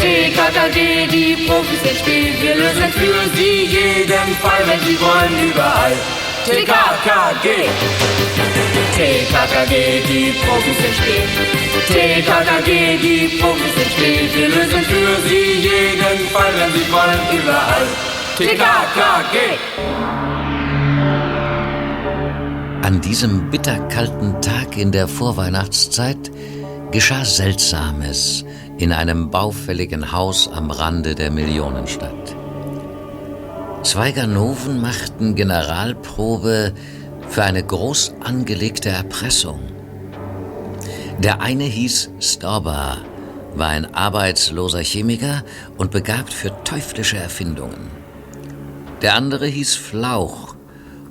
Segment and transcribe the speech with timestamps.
[0.00, 2.32] TKKG, die Profis im Spiel.
[2.40, 5.92] Wir lösen für sie jeden Fall, wenn sie wollen, überall.
[6.44, 7.68] TKKG.
[8.96, 11.26] TKKG, die Profis im Spiel.
[11.88, 14.22] TKKG, die Profis im Spiel.
[14.34, 17.86] Wir lösen für sie jeden Fall, wenn sie wollen, überall.
[18.36, 19.36] TKKG.
[22.82, 26.30] An diesem bitterkalten Tag in der Vorweihnachtszeit
[26.90, 28.44] geschah Seltsames
[28.82, 32.34] in einem baufälligen Haus am Rande der Millionenstadt.
[33.84, 36.72] Zwei Ganoven machten Generalprobe
[37.28, 39.60] für eine groß angelegte Erpressung.
[41.20, 42.98] Der eine hieß Stauber,
[43.54, 45.44] war ein arbeitsloser Chemiker
[45.78, 47.88] und begabt für teuflische Erfindungen.
[49.00, 50.56] Der andere hieß Flauch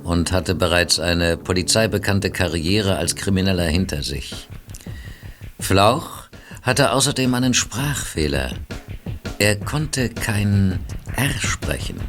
[0.04, 4.50] und hatte bereits eine polizeibekannte Karriere als Krimineller hinter sich.
[5.58, 6.21] Flauch
[6.62, 8.52] hatte außerdem einen Sprachfehler.
[9.40, 10.80] Er konnte kein
[11.16, 12.00] R sprechen.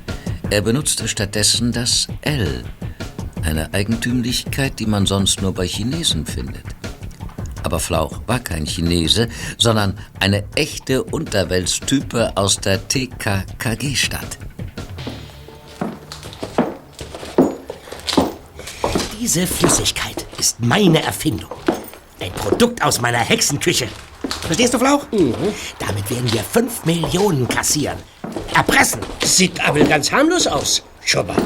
[0.51, 2.63] Er benutzte stattdessen das L,
[3.43, 6.65] eine Eigentümlichkeit, die man sonst nur bei Chinesen findet.
[7.63, 14.39] Aber Flauch war kein Chinese, sondern eine echte Unterweltstype aus der TKKG-Stadt.
[19.19, 21.53] Diese Flüssigkeit ist meine Erfindung.
[22.21, 23.89] Ein Produkt aus meiner Hexenküche.
[24.43, 25.07] Verstehst du, Flauch?
[25.13, 25.35] Mhm.
[25.79, 27.99] Damit werden wir fünf Millionen kassieren.
[28.55, 29.01] Erpressen.
[29.25, 30.83] Sieht aber ganz harmlos aus.
[31.05, 31.37] Schau mal.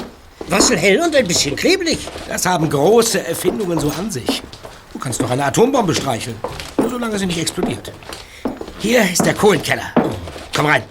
[0.49, 1.99] Wasserhell und ein bisschen klebrig.
[2.29, 4.43] Das haben große Erfindungen so an sich.
[4.93, 6.37] Du kannst doch eine Atombombe streicheln.
[6.79, 7.93] Nur solange sie nicht explodiert.
[8.79, 9.93] Hier ist der Kohlenkeller.
[10.55, 10.83] Komm rein.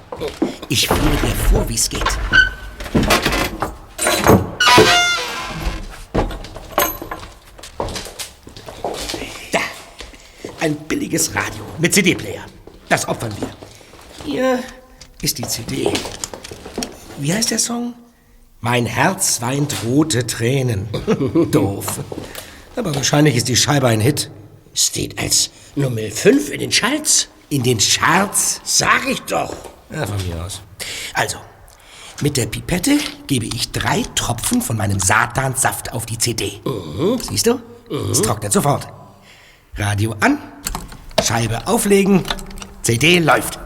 [0.70, 2.04] Ich führe dir vor, wie es geht.
[11.16, 12.44] Billiges Radio mit CD-Player.
[12.90, 13.48] Das opfern wir.
[14.26, 14.60] Hier
[15.22, 15.90] ist die CD.
[17.20, 17.94] Wie heißt der Song?
[18.60, 20.90] Mein Herz weint rote Tränen.
[21.52, 22.02] Doof.
[22.76, 24.30] Aber wahrscheinlich ist die Scheibe ein Hit.
[24.74, 27.30] Steht als Nummer 5 in den Charts.
[27.48, 28.60] In den Charts?
[28.66, 29.56] Sag ich doch.
[29.92, 30.62] Ja, von mir aus.
[31.14, 31.38] Also,
[32.22, 36.60] mit der Pipette gebe ich drei Tropfen von meinem Satanssaft auf die CD.
[37.30, 37.62] Siehst du?
[38.12, 38.86] Es trocknet sofort.
[39.78, 40.40] Radio an,
[41.24, 42.24] Scheibe auflegen,
[42.82, 43.58] CD läuft.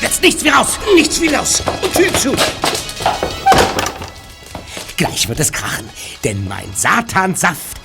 [0.00, 0.78] Jetzt nichts wie raus!
[0.94, 1.62] Nichts wie raus.
[1.82, 2.32] Und Tür zu.
[4.96, 5.88] Gleich wird es krachen,
[6.22, 7.80] denn mein Satanssaft.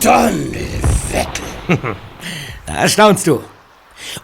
[0.00, 1.42] Donnerwetter.
[2.66, 3.42] Da staunst du.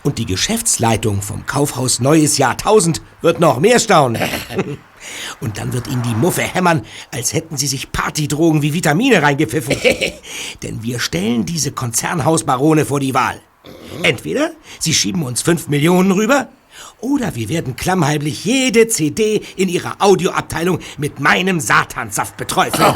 [0.05, 4.23] Und die Geschäftsleitung vom Kaufhaus Neues Jahrtausend wird noch mehr staunen.
[5.41, 9.77] Und dann wird ihnen die Muffe hämmern, als hätten sie sich Partydrogen wie Vitamine reingepfiffen.
[10.63, 13.41] Denn wir stellen diese Konzernhausbarone vor die Wahl.
[14.03, 16.49] Entweder sie schieben uns fünf Millionen rüber,
[17.01, 22.95] oder wir werden klammheimlich jede CD in ihrer Audioabteilung mit meinem Satanssaft beträufeln.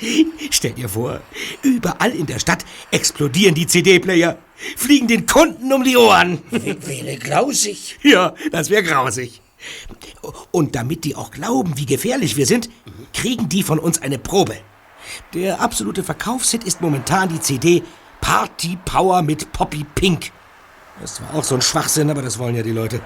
[0.50, 1.20] Stell dir vor,
[1.62, 4.38] überall in der Stadt explodieren die CD-Player,
[4.76, 6.42] fliegen den Kunden um die Ohren.
[6.50, 7.98] Wäre grausig.
[8.02, 9.40] Ja, das wäre grausig.
[10.50, 12.70] Und damit die auch glauben, wie gefährlich wir sind,
[13.12, 14.56] kriegen die von uns eine Probe.
[15.34, 17.82] Der absolute Verkaufshit ist momentan die CD
[18.20, 20.32] Party Power mit Poppy Pink.
[21.00, 23.00] Das war auch so ein Schwachsinn, aber das wollen ja die Leute.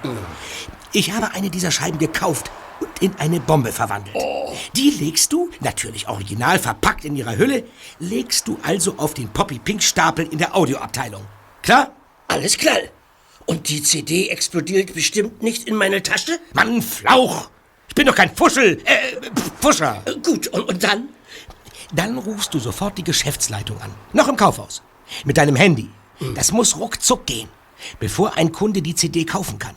[0.92, 2.50] Ich habe eine dieser Scheiben gekauft
[2.80, 4.16] und in eine Bombe verwandelt.
[4.74, 7.64] Die legst du, natürlich original verpackt in ihrer Hülle,
[8.00, 11.22] legst du also auf den Poppy Pink Stapel in der Audioabteilung.
[11.62, 11.92] Klar?
[12.28, 12.76] Alles klar.
[13.46, 16.38] Und die CD explodiert bestimmt nicht in meine Tasche?
[16.54, 17.50] Mann, Flauch!
[17.88, 20.02] Ich bin doch kein Fuschel, äh, Fuscher.
[20.06, 21.08] Äh, Gut, und, und dann?
[21.94, 23.94] Dann rufst du sofort die Geschäftsleitung an.
[24.12, 24.82] Noch im Kaufhaus.
[25.24, 25.88] Mit deinem Handy.
[26.34, 27.48] Das muss ruckzuck gehen,
[28.00, 29.74] bevor ein Kunde die CD kaufen kann.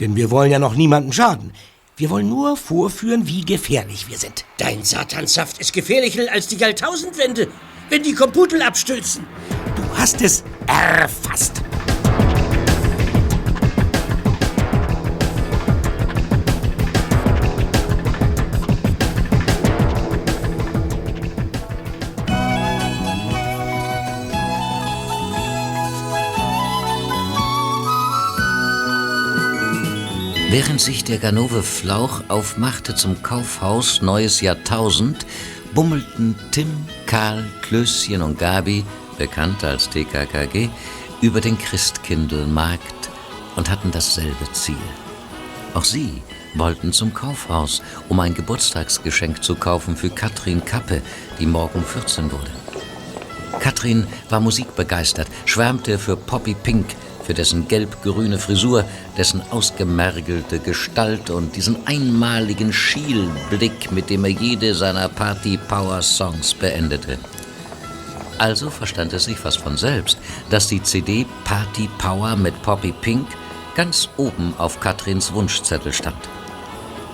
[0.00, 1.52] Denn wir wollen ja noch niemandem schaden.
[1.96, 4.44] Wir wollen nur vorführen, wie gefährlich wir sind.
[4.58, 7.48] Dein Satanssaft ist gefährlicher als die Jahrtausendwende,
[7.88, 9.26] wenn die Computer abstürzen.
[9.74, 11.62] Du hast es erfasst.
[30.50, 35.26] Während sich der Ganove Flauch aufmachte zum Kaufhaus Neues Jahrtausend,
[35.74, 36.70] bummelten Tim,
[37.04, 38.82] Karl, Klößchen und Gabi,
[39.18, 40.70] bekannt als TKKG,
[41.20, 43.10] über den Christkindlmarkt
[43.56, 44.78] und hatten dasselbe Ziel.
[45.74, 46.22] Auch sie
[46.54, 51.02] wollten zum Kaufhaus, um ein Geburtstagsgeschenk zu kaufen für Katrin Kappe,
[51.38, 52.50] die morgen 14 wurde.
[53.60, 56.86] Katrin war musikbegeistert, schwärmte für Poppy Pink,
[57.28, 58.86] für dessen gelb-grüne Frisur,
[59.18, 67.18] dessen ausgemergelte Gestalt und diesen einmaligen Schielblick, mit dem er jede seiner Party-Power-Songs beendete.
[68.38, 70.16] Also verstand es sich fast von selbst,
[70.48, 73.28] dass die CD Party Power mit Poppy Pink
[73.74, 76.30] ganz oben auf Katrins Wunschzettel stand.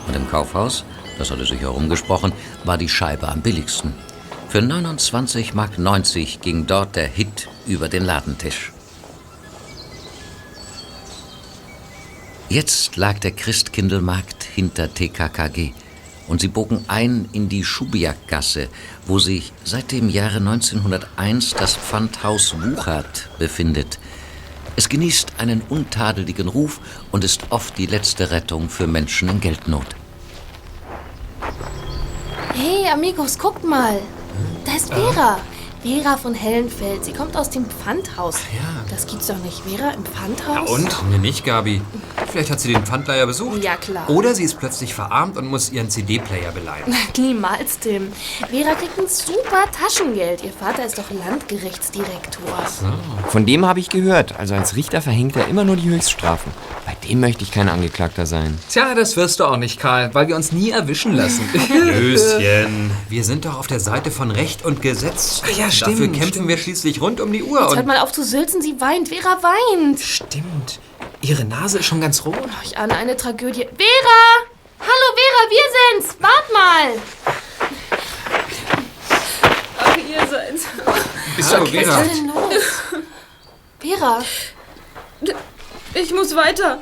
[0.06, 0.84] Und im Kaufhaus,
[1.18, 2.32] das hatte sich herumgesprochen,
[2.62, 3.92] war die Scheibe am billigsten.
[4.48, 5.72] Für 29,90 Mark
[6.40, 8.73] ging dort der Hit über den Ladentisch.
[12.54, 15.72] Jetzt lag der Christkindlmarkt hinter TKKG
[16.28, 18.68] und sie bogen ein in die Schubiakgasse,
[19.06, 23.98] wo sich seit dem Jahre 1901 das Pfandhaus Wuchert befindet.
[24.76, 26.78] Es genießt einen untadeligen Ruf
[27.10, 29.96] und ist oft die letzte Rettung für Menschen in Geldnot.
[32.54, 34.00] Hey, Amigos, guckt mal.
[34.64, 35.40] Da ist Vera.
[35.84, 37.04] Vera von Hellenfeld.
[37.04, 38.36] Sie kommt aus dem Pfandhaus.
[38.54, 38.84] ja.
[38.88, 39.60] Das gibt's doch nicht.
[39.60, 40.70] Vera im Pfandhaus?
[40.70, 41.10] Und?
[41.10, 41.82] Mir nicht, Gabi.
[42.32, 43.62] Vielleicht hat sie den Pfandleiher besucht.
[43.62, 44.08] Ja, klar.
[44.08, 46.94] Oder sie ist plötzlich verarmt und muss ihren CD-Player beleihen.
[47.18, 48.10] Niemals, Tim.
[48.48, 50.42] Vera kriegt ein super Taschengeld.
[50.42, 52.66] Ihr Vater ist doch Landgerichtsdirektor.
[53.28, 54.38] Von dem habe ich gehört.
[54.38, 56.50] Also als Richter verhängt er immer nur die Höchststrafen.
[56.86, 58.58] Bei dem möchte ich kein Angeklagter sein.
[58.68, 61.48] Tja, das wirst du auch nicht, Karl, weil wir uns nie erwischen lassen.
[61.72, 62.90] Löschen.
[63.08, 65.42] Wir sind doch auf der Seite von Recht und Gesetz.
[65.44, 66.48] Ach ja, stimmt, Dafür kämpfen stimmt.
[66.48, 67.62] wir schließlich rund um die Uhr.
[67.62, 68.60] Jetzt hört mal auf zu sülzen.
[68.60, 69.08] Sie weint.
[69.08, 70.00] Vera weint.
[70.00, 70.78] Stimmt.
[71.22, 72.36] Ihre Nase ist schon ganz rot.
[72.64, 73.60] Ich ahne eine Tragödie.
[73.62, 74.44] Vera!
[74.80, 76.16] Hallo, Vera, wir sind's.
[76.20, 77.02] Wart mal.
[79.78, 80.64] Ach, ihr seid's.
[81.36, 82.02] Bist du Was Vera?
[82.02, 82.64] ist denn los?
[83.80, 84.22] Vera,
[85.94, 86.80] Ich muss weiter.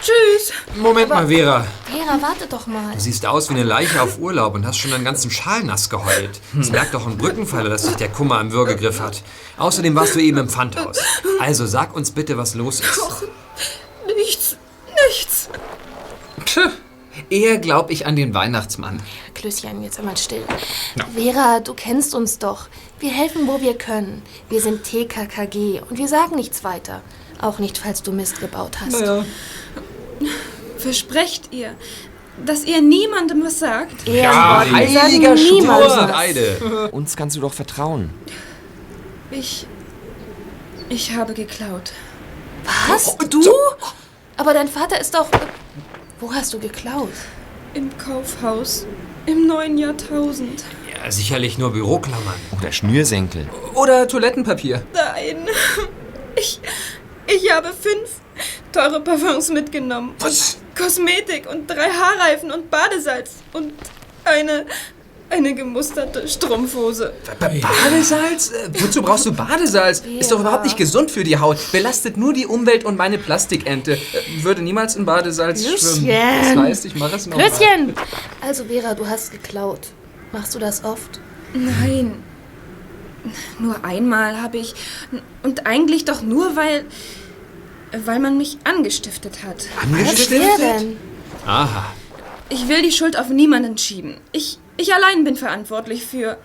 [0.00, 0.52] Tschüss.
[0.76, 1.66] Moment mal, Vera.
[1.86, 2.92] Vera, warte doch mal.
[2.92, 5.88] Du siehst aus wie eine Leiche auf Urlaub und hast schon einen ganzen Schal nass
[5.88, 6.40] geheult.
[6.60, 9.22] Es merkt doch ein Brückenpfeiler, dass dich der Kummer im Würgegriff hat.
[9.56, 10.98] Außerdem warst du eben im Pfandhaus.
[11.40, 13.00] Also sag uns bitte, was los ist.
[14.14, 14.58] Nichts.
[15.08, 15.48] Nichts.
[16.44, 16.58] Tch,
[17.30, 19.00] eher glaub ich an den Weihnachtsmann.
[19.34, 20.44] Klößchen, jetzt einmal still.
[21.14, 22.66] Vera, du kennst uns doch.
[23.00, 24.22] Wir helfen, wo wir können.
[24.50, 27.00] Wir sind TKKG und wir sagen nichts weiter.
[27.44, 29.04] Auch nicht, falls du Mist gebaut hast.
[30.78, 31.74] Versprecht ihr,
[32.42, 34.06] dass ihr niemandem was sagt?
[34.06, 35.34] Wir sagen heiliger.
[36.10, 36.88] Beide.
[36.92, 38.08] Uns kannst du doch vertrauen.
[39.30, 39.66] Ich.
[40.88, 41.92] Ich habe geklaut.
[42.88, 43.14] Was?
[43.28, 43.42] Du?
[44.38, 45.28] Aber dein Vater ist doch...
[46.20, 47.12] Wo hast du geklaut?
[47.74, 48.86] Im Kaufhaus.
[49.26, 50.64] Im neuen Jahrtausend.
[50.90, 52.40] Ja, sicherlich nur Büroklammern.
[52.58, 53.46] Oder Schnürsenkel.
[53.74, 54.82] Oder Toilettenpapier.
[54.94, 55.46] Nein.
[56.36, 56.60] Ich.
[57.26, 58.20] Ich habe fünf
[58.72, 60.14] teure Parfums mitgenommen.
[60.18, 60.58] Was?
[60.76, 63.36] Kosmetik und drei Haarreifen und Badesalz.
[63.52, 63.72] Und
[64.24, 64.66] eine.
[65.30, 67.12] eine gemusterte Strumpfhose.
[67.40, 68.50] Badesalz?
[68.50, 70.02] Äh, wozu brauchst du Badesalz?
[70.18, 71.58] Ist doch überhaupt nicht gesund für die Haut.
[71.72, 73.94] Belastet nur die Umwelt und meine Plastikente.
[73.94, 73.98] Äh,
[74.44, 76.06] würde niemals in Badesalz schwimmen.
[76.06, 77.38] Das heißt, ich mache es noch.
[77.38, 77.94] Klößchen!
[78.40, 79.80] Also, Vera, du hast geklaut.
[80.32, 81.20] Machst du das oft?
[81.52, 82.22] Nein.
[83.58, 84.74] Nur einmal habe ich.
[85.42, 86.84] Und eigentlich doch nur, weil.
[88.04, 89.66] weil man mich angestiftet hat.
[90.28, 90.96] Wer denn?
[91.46, 91.92] Aha.
[92.48, 94.16] Ich will die Schuld auf niemanden schieben.
[94.32, 96.38] Ich, ich allein bin verantwortlich für.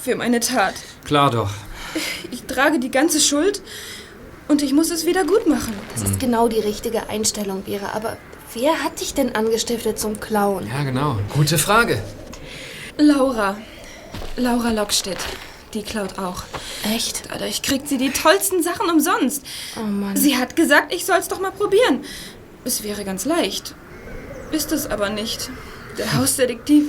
[0.00, 0.74] für meine Tat.
[1.04, 1.50] Klar doch.
[2.30, 3.62] Ich trage die ganze Schuld
[4.46, 5.74] und ich muss es wieder gut machen.
[5.94, 7.92] Das ist genau die richtige Einstellung, Vera.
[7.94, 8.16] Aber
[8.54, 10.68] wer hat dich denn angestiftet zum Klauen?
[10.68, 11.18] Ja, genau.
[11.34, 12.00] Gute Frage.
[12.96, 13.56] Laura.
[14.36, 15.18] Laura Lockstedt.
[15.74, 16.42] Die klaut auch.
[16.94, 17.22] Echt?
[17.30, 19.44] Dadurch kriegt sie die tollsten Sachen umsonst.
[19.76, 20.16] Oh Mann.
[20.16, 22.04] Sie hat gesagt, ich soll's doch mal probieren.
[22.64, 23.74] Es wäre ganz leicht.
[24.50, 25.48] Ist es aber nicht.
[25.96, 26.86] Der Hausdetektiv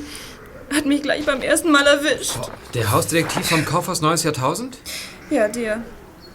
[0.73, 2.39] hat mich gleich beim ersten Mal erwischt.
[2.73, 4.77] Der Hausdetektiv vom Kaufhaus Neues Jahrtausend?
[5.29, 5.83] Ja, der.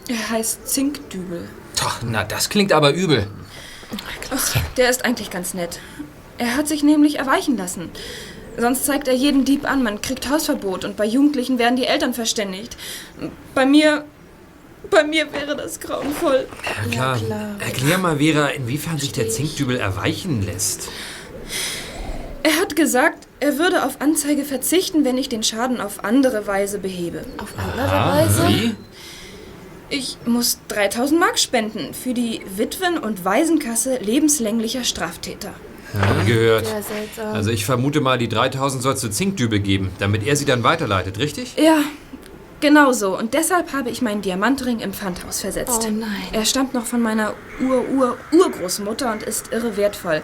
[0.07, 1.49] Er heißt Zinkdübel.
[1.79, 3.27] Doch, na, das klingt aber übel.
[4.31, 5.79] Ach, der ist eigentlich ganz nett.
[6.37, 7.91] Er hat sich nämlich erweichen lassen.
[8.57, 12.13] Sonst zeigt er jeden Dieb an, man kriegt Hausverbot und bei Jugendlichen werden die Eltern
[12.13, 12.75] verständigt.
[13.53, 14.05] Bei mir.
[14.89, 16.47] Bei mir wäre das grauenvoll.
[16.63, 17.17] Ja, klar.
[17.17, 17.55] klar.
[17.59, 20.87] Erklär mal, Vera, inwiefern sich der Zinkdübel erweichen lässt.
[22.43, 26.79] Er hat gesagt, er würde auf Anzeige verzichten, wenn ich den Schaden auf andere Weise
[26.79, 27.25] behebe.
[27.37, 28.47] Auf andere Weise?
[28.47, 28.75] Wie?
[29.89, 35.53] Ich muss 3000 Mark spenden für die Witwen- und Waisenkasse lebenslänglicher Straftäter.
[36.25, 36.65] Gehört.
[36.65, 37.33] Sehr seltsam.
[37.33, 41.17] Also ich vermute mal, die 3000 sollst du Zinkdübel geben, damit er sie dann weiterleitet,
[41.17, 41.55] richtig?
[41.57, 41.79] Ja,
[42.59, 43.17] genau so.
[43.17, 45.87] Und deshalb habe ich meinen Diamantring im Pfandhaus versetzt.
[45.87, 46.09] Oh nein.
[46.33, 50.21] Er stammt noch von meiner Ur-Ur-Urgroßmutter und ist irre wertvoll.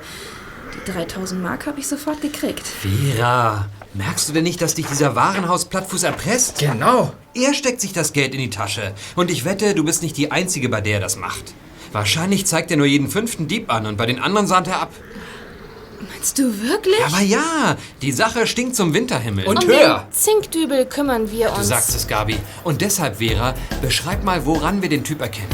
[0.85, 2.65] Die 3000 Mark habe ich sofort gekriegt.
[2.67, 6.59] Vera, merkst du denn nicht, dass dich dieser Warenhaus-Plattfuß erpresst?
[6.59, 7.13] Genau.
[7.35, 8.93] Er steckt sich das Geld in die Tasche.
[9.15, 11.53] Und ich wette, du bist nicht die Einzige, bei der er das macht.
[11.91, 14.91] Wahrscheinlich zeigt er nur jeden fünften Dieb an und bei den anderen sahnt er ab.
[16.23, 17.03] Meinst du wirklich?
[17.05, 19.45] Aber ja, die Sache stinkt zum Winterhimmel.
[19.45, 20.07] Und Um höher.
[20.09, 21.67] den Zinkdübel kümmern wir du uns.
[21.67, 22.37] sagst es, Gabi.
[22.63, 25.49] Und deshalb, Vera, beschreib mal, woran wir den Typ erkennen.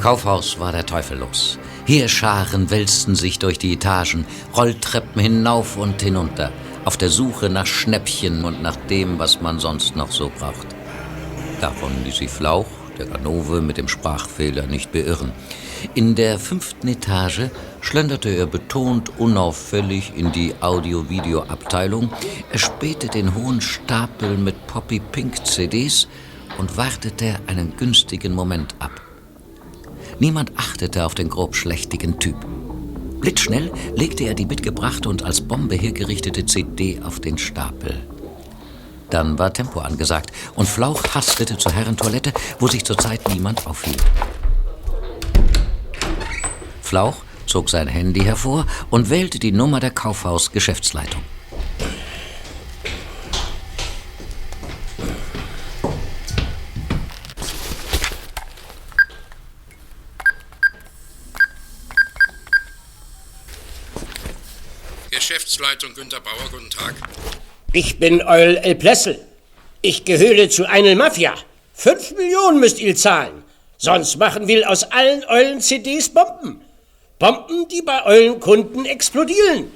[0.00, 1.58] Kaufhaus war der Teufel los.
[1.84, 4.24] Heerscharen wälzten sich durch die Etagen,
[4.56, 6.52] Rolltreppen hinauf und hinunter,
[6.86, 10.68] auf der Suche nach Schnäppchen und nach dem, was man sonst noch so braucht.
[11.60, 12.66] Davon ließ sich Flauch,
[12.98, 15.32] der Ganove, mit dem Sprachfehler nicht beirren.
[15.94, 17.50] In der fünften Etage
[17.82, 22.10] schlenderte er betont unauffällig in die Audio-Video-Abteilung,
[22.50, 26.08] erspähte den hohen Stapel mit Poppy-Pink-CDs
[26.56, 29.09] und wartete einen günstigen Moment ab.
[30.20, 32.36] Niemand achtete auf den grobschlächtigen Typ.
[33.20, 37.98] Blitzschnell legte er die mitgebrachte und als Bombe hergerichtete CD auf den Stapel.
[39.08, 44.04] Dann war Tempo angesagt und Flauch hastete zur Herrentoilette, wo sich zurzeit niemand aufhielt.
[46.82, 51.22] Flauch zog sein Handy hervor und wählte die Nummer der Kaufhaus-Geschäftsleitung.
[65.60, 66.94] Geschäftsleitung Günter Bauer, guten Tag.
[67.74, 69.20] Ich bin Eul El Plessel.
[69.82, 71.34] Ich gehöre zu einer Mafia.
[71.74, 73.44] Fünf Millionen müsst ihr zahlen.
[73.76, 76.64] Sonst machen wir aus allen euren CDs Bomben.
[77.18, 79.70] Bomben, die bei euren Kunden explodieren.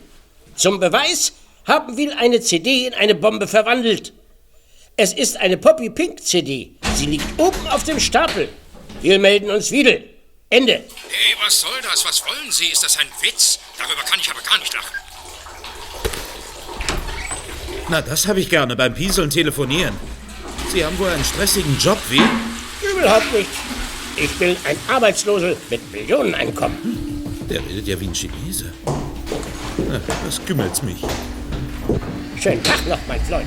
[0.56, 1.34] Zum Beweis
[1.66, 4.14] haben wir eine CD in eine Bombe verwandelt.
[4.96, 6.72] Es ist eine Poppy Pink CD.
[6.94, 8.48] Sie liegt oben auf dem Stapel.
[9.02, 9.98] Wir melden uns wieder.
[10.48, 10.72] Ende.
[10.72, 12.06] Hey, was soll das?
[12.06, 12.68] Was wollen Sie?
[12.68, 13.58] Ist das ein Witz?
[13.76, 15.03] Darüber kann ich aber gar nicht lachen.
[17.88, 19.94] Na, das habe ich gerne beim Pieseln telefonieren.
[20.72, 22.22] Sie haben wohl einen stressigen Job, wie?
[22.98, 23.48] Überhaupt nicht.
[24.16, 26.76] Ich bin ein Arbeitsloser mit Millioneneinkommen.
[27.50, 28.72] Der redet ja wie ein Chinese.
[29.76, 31.02] Na, das kümmert's mich.
[32.40, 33.46] Schönen Tag noch, mein Freund.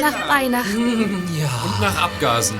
[0.00, 1.14] Nach Weihnachten.
[1.14, 2.58] Und nach Abgasen.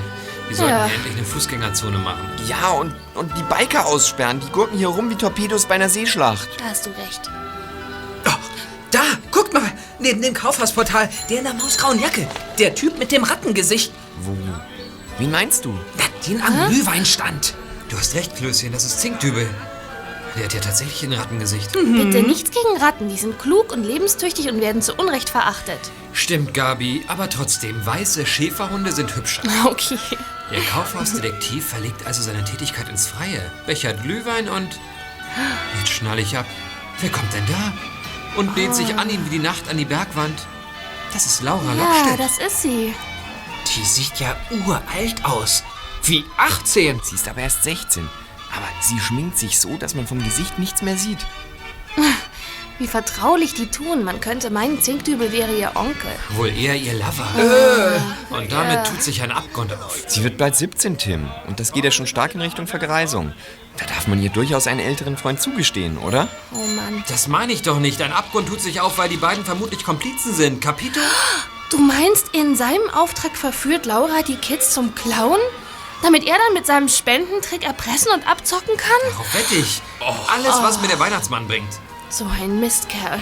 [0.49, 0.87] Wir sollten Ja.
[0.87, 2.28] endlich eine Fußgängerzone machen.
[2.49, 4.40] Ja, und, und die Biker aussperren.
[4.40, 6.49] Die gurken hier rum wie Torpedos bei einer Seeschlacht.
[6.59, 7.30] Da hast du recht.
[8.92, 9.70] Da, guckt mal,
[10.00, 12.26] neben dem Kaufhausportal, der in der mausgrauen Jacke.
[12.59, 13.92] Der Typ mit dem Rattengesicht.
[14.23, 14.37] Wo?
[15.18, 15.73] Wen meinst du?
[15.97, 17.54] Na, den am Glühweinstand.
[17.88, 19.49] Du hast recht, Klößchen, das ist Zinkdübel.
[20.37, 21.73] Der hat ja tatsächlich ein Rattengesicht.
[21.73, 23.09] Bitte nichts gegen Ratten.
[23.09, 25.79] Die sind klug und lebenstüchtig und werden zu Unrecht verachtet.
[26.13, 29.43] Stimmt, Gabi, aber trotzdem, weiße Schäferhunde sind hübscher.
[29.67, 29.99] Okay.
[30.51, 34.81] Der Kaufhausdetektiv verlegt also seine Tätigkeit ins Freie, bechert Glühwein und...
[35.79, 36.47] Jetzt schnall ich ab.
[37.01, 37.73] Wer kommt denn da?
[38.37, 40.41] Und lehnt sich an ihn wie die Nacht an die Bergwand.
[41.13, 42.19] Das ist Laura Ja, Lockstedt.
[42.21, 42.93] das ist sie.
[43.77, 45.63] Die sieht ja uralt aus.
[46.03, 47.01] Wie 18.
[47.05, 48.09] Sie ist aber erst 16.
[48.54, 51.19] Aber sie schminkt sich so, dass man vom Gesicht nichts mehr sieht.
[52.78, 54.04] Wie vertraulich die tun.
[54.04, 56.11] Man könnte meinen, Zinkdübel wäre ihr Onkel.
[56.30, 57.28] Wohl eher ihr Lover.
[57.37, 58.35] Äh.
[58.35, 60.02] Und damit tut sich ein Abgrund auf.
[60.07, 61.28] Sie wird bald 17, Tim.
[61.47, 63.35] Und das geht ja schon stark in Richtung Vergreisung.
[63.76, 66.28] Da darf man ihr durchaus einen älteren Freund zugestehen, oder?
[66.54, 67.04] Oh Mann.
[67.09, 68.00] Das meine ich doch nicht.
[68.00, 70.61] Ein Abgrund tut sich auf, weil die beiden vermutlich Komplizen sind.
[70.61, 71.00] Capito?
[71.71, 75.38] Du meinst, in seinem Auftrag verführt Laura die Kids zum Klauen?
[76.02, 79.11] Damit er dann mit seinem Spendentrick erpressen und abzocken kann?
[79.11, 79.83] Darauf wette ich.
[80.33, 81.69] Alles, was mir der Weihnachtsmann bringt.
[82.09, 83.21] So ein Mistkerl.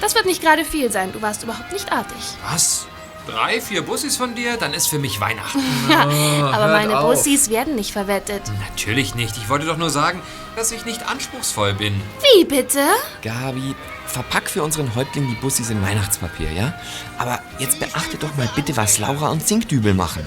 [0.00, 1.12] Das wird nicht gerade viel sein.
[1.12, 2.18] Du warst überhaupt nicht artig.
[2.50, 2.86] Was?
[3.26, 4.56] Drei, vier Bussis von dir?
[4.56, 5.60] Dann ist für mich Weihnachten.
[5.90, 7.10] Aber hört meine auf.
[7.10, 8.42] Bussis werden nicht verwettet.
[8.70, 9.36] Natürlich nicht.
[9.36, 10.22] Ich wollte doch nur sagen,
[10.56, 12.00] dass ich nicht anspruchsvoll bin.
[12.34, 12.80] Wie bitte?
[13.22, 13.74] Gabi,
[14.06, 16.74] verpack für unseren Häuptling die Bussis in Weihnachtspapier, ja?
[17.18, 20.26] Aber jetzt beachte doch mal bitte, was Laura und Zinkdübel machen.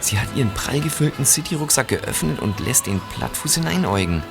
[0.00, 4.22] Sie hat ihren prall gefüllten City-Rucksack geöffnet und lässt den Plattfuß hineinäugen.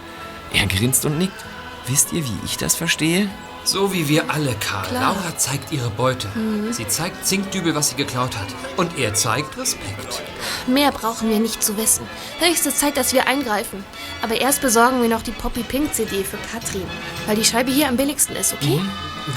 [0.54, 1.46] Er grinst und nickt.
[1.88, 3.30] Wisst ihr, wie ich das verstehe?
[3.63, 4.88] So wie wir alle, Karl.
[4.88, 5.13] Klar.
[5.13, 6.28] Laura zeigt ihre Beute.
[6.36, 6.74] Mhm.
[6.74, 8.48] Sie zeigt Zinkdübel, was sie geklaut hat.
[8.78, 10.24] Und er zeigt Respekt.
[10.68, 12.08] Mehr brauchen wir nicht zu wissen.
[12.39, 13.84] Höchste Zeit, dass wir eingreifen.
[14.22, 16.86] Aber erst besorgen wir noch die Poppy Pink CD für Katrin,
[17.28, 18.78] weil die Scheibe hier am billigsten ist, okay?
[18.78, 18.89] Mhm.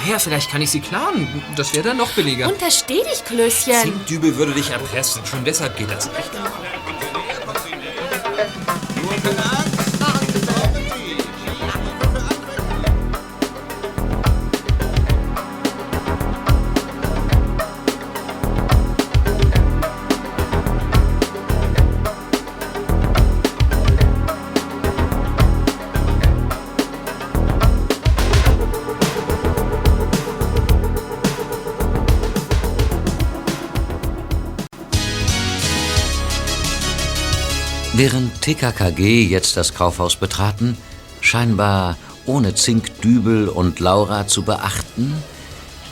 [0.04, 1.42] Naja, vielleicht kann ich sie klauen.
[1.56, 2.48] Das wäre dann noch billiger.
[2.48, 3.74] Untersteh dich, Klößchen.
[3.74, 5.24] Zinkdübel würde dich erpressen.
[5.26, 6.30] Schon deshalb geht das nicht.
[38.02, 40.76] Während TKKG jetzt das Kaufhaus betraten,
[41.20, 45.14] scheinbar ohne Zinkdübel und Laura zu beachten,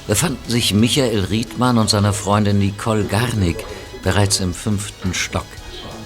[0.08, 3.64] befanden sich Michael Riedmann und seine Freundin Nicole Garnig
[4.02, 5.46] bereits im fünften Stock,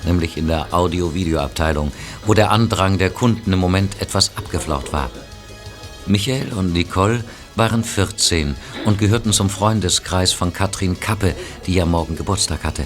[0.05, 1.91] nämlich in der Audio-Video-Abteilung,
[2.27, 5.11] wo der Andrang der Kunden im Moment etwas abgeflaut war.
[6.05, 7.25] Michael und Nicole
[7.57, 11.35] waren 14 und gehörten zum Freundeskreis von Katrin Kappe,
[11.67, 12.85] die ja morgen Geburtstag hatte.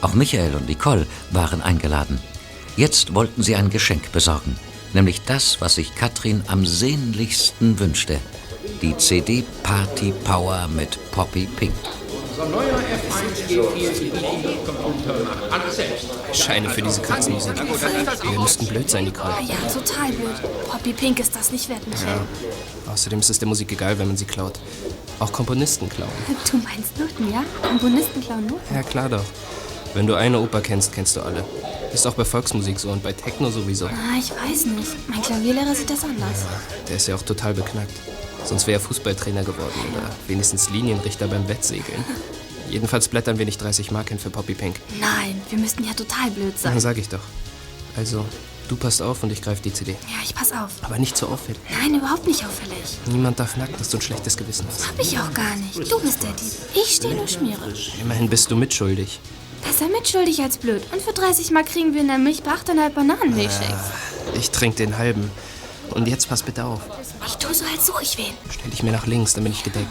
[0.00, 2.18] Auch Michael und Nicole waren eingeladen.
[2.78, 4.56] Jetzt wollten sie ein Geschenk besorgen,
[4.92, 8.20] nämlich das, was sich Katrin am sehnlichsten wünschte.
[8.80, 11.74] Die CD Party Power mit Poppy Pink.
[12.30, 16.06] Unser neuer F1 G4 Computer macht alles selbst.
[16.32, 17.56] Scheine für diese Katzenmusik.
[17.56, 19.34] Wir müssten blöd sein, Nicole.
[19.34, 20.36] Ah ja, total blöd.
[20.70, 22.06] Poppy Pink ist das nicht wert, Michael.
[22.86, 22.92] Ja.
[22.92, 24.60] Außerdem ist es der Musik egal, wenn man sie klaut.
[25.18, 26.12] Auch Komponisten klauen.
[26.48, 27.44] Du meinst Noten, ja?
[27.60, 28.72] Komponisten klauen Noten?
[28.72, 29.24] Ja, klar doch.
[29.94, 31.44] Wenn du eine Oper kennst, kennst du alle.
[31.92, 33.86] Ist auch bei Volksmusik so und bei Techno sowieso.
[33.86, 35.08] Ah, ich weiß nicht.
[35.08, 36.44] Mein Klavierlehrer sieht das anders.
[36.88, 37.92] Der ist ja auch total beknackt.
[38.44, 42.04] Sonst wäre er Fußballtrainer geworden oder wenigstens Linienrichter beim Wettsegeln.
[42.70, 44.76] Jedenfalls blättern wir nicht 30 Mark hin für Poppy Pink.
[45.00, 46.72] Nein, wir müssten ja total blöd sein.
[46.72, 47.22] Dann sag ich doch.
[47.96, 48.24] Also,
[48.68, 49.92] du passt auf und ich greife die CD.
[49.92, 50.70] Ja, ich pass auf.
[50.82, 51.60] Aber nicht so auffällig.
[51.80, 52.98] Nein, überhaupt nicht auffällig.
[53.06, 54.86] Niemand darf merken, dass du ein schlechtes Gewissen hast.
[54.86, 55.90] Hab ich auch gar nicht.
[55.90, 56.52] Du bist der Dieb.
[56.74, 57.72] Ich stehe nur Schmiere.
[58.02, 59.18] Immerhin bist du mitschuldig.
[59.64, 60.82] Besser mitschuldig als blöd.
[60.92, 63.90] Und für 30 Mark kriegen wir in der Milch bei 8,5 Bananenmilchshakes.
[64.34, 65.30] Ich trinke den halben.
[65.90, 66.80] Und jetzt pass bitte auf.
[67.26, 68.34] Ich tue so, als suche ich wen.
[68.50, 69.88] Stell dich mir nach links, dann bin ich gedeckt.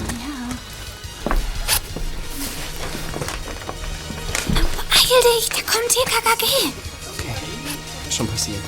[5.07, 6.71] Beeil dich, da kommt TKKG.
[8.11, 8.59] Schon passiert.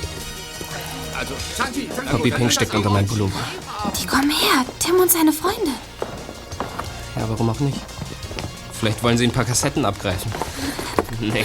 [1.16, 3.38] Also, Santi, Poppy Pink steckt unter meinem Pullover.
[4.00, 4.64] Die kommen her.
[4.78, 5.72] Tim und seine Freunde.
[7.16, 7.78] Ja, warum auch nicht?
[8.80, 10.32] Vielleicht wollen sie ein paar Kassetten abgreifen.
[11.20, 11.44] Nee,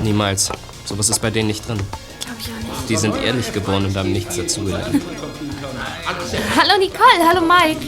[0.00, 0.50] niemals.
[0.84, 1.78] Sowas ist bei denen nicht drin.
[1.78, 2.90] Glaub ich auch nicht.
[2.90, 5.00] Die sind ehrlich geboren und haben nichts dazugelernt.
[6.54, 7.86] Hallo Nicole, hallo Mike.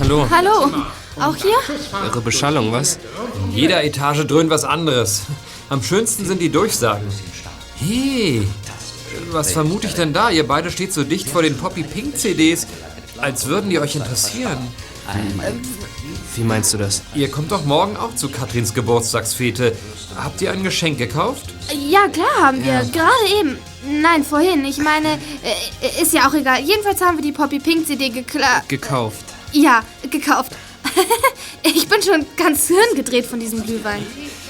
[0.00, 0.26] Hallo.
[0.28, 0.84] Hallo.
[1.20, 1.56] Auch hier?
[2.04, 2.98] Irre Beschallung, was?
[3.44, 5.22] In jeder Etage dröhnt was anderes.
[5.70, 7.06] Am schönsten sind die Durchsagen.
[7.76, 8.48] Hey,
[9.30, 10.28] was vermute ich denn da?
[10.30, 12.66] Ihr beide steht so dicht vor den Poppy Pink CDs,
[13.18, 14.58] als würden die euch interessieren.
[16.34, 17.02] Wie meinst du das?
[17.14, 19.76] Ihr kommt doch morgen auch zu Katrins Geburtstagsfete.
[20.16, 21.44] Habt ihr ein Geschenk gekauft?
[21.88, 22.72] Ja, klar haben wir.
[22.72, 22.82] Ja.
[22.84, 23.58] Gerade eben.
[24.00, 24.64] Nein, vorhin.
[24.64, 26.60] Ich meine, äh, ist ja auch egal.
[26.60, 28.62] Jedenfalls haben wir die Poppy Pink CD gekla...
[28.68, 29.24] Gekauft.
[29.52, 30.52] Ja, gekauft.
[31.62, 34.02] ich bin schon ganz hirngedreht von diesem Glühwein.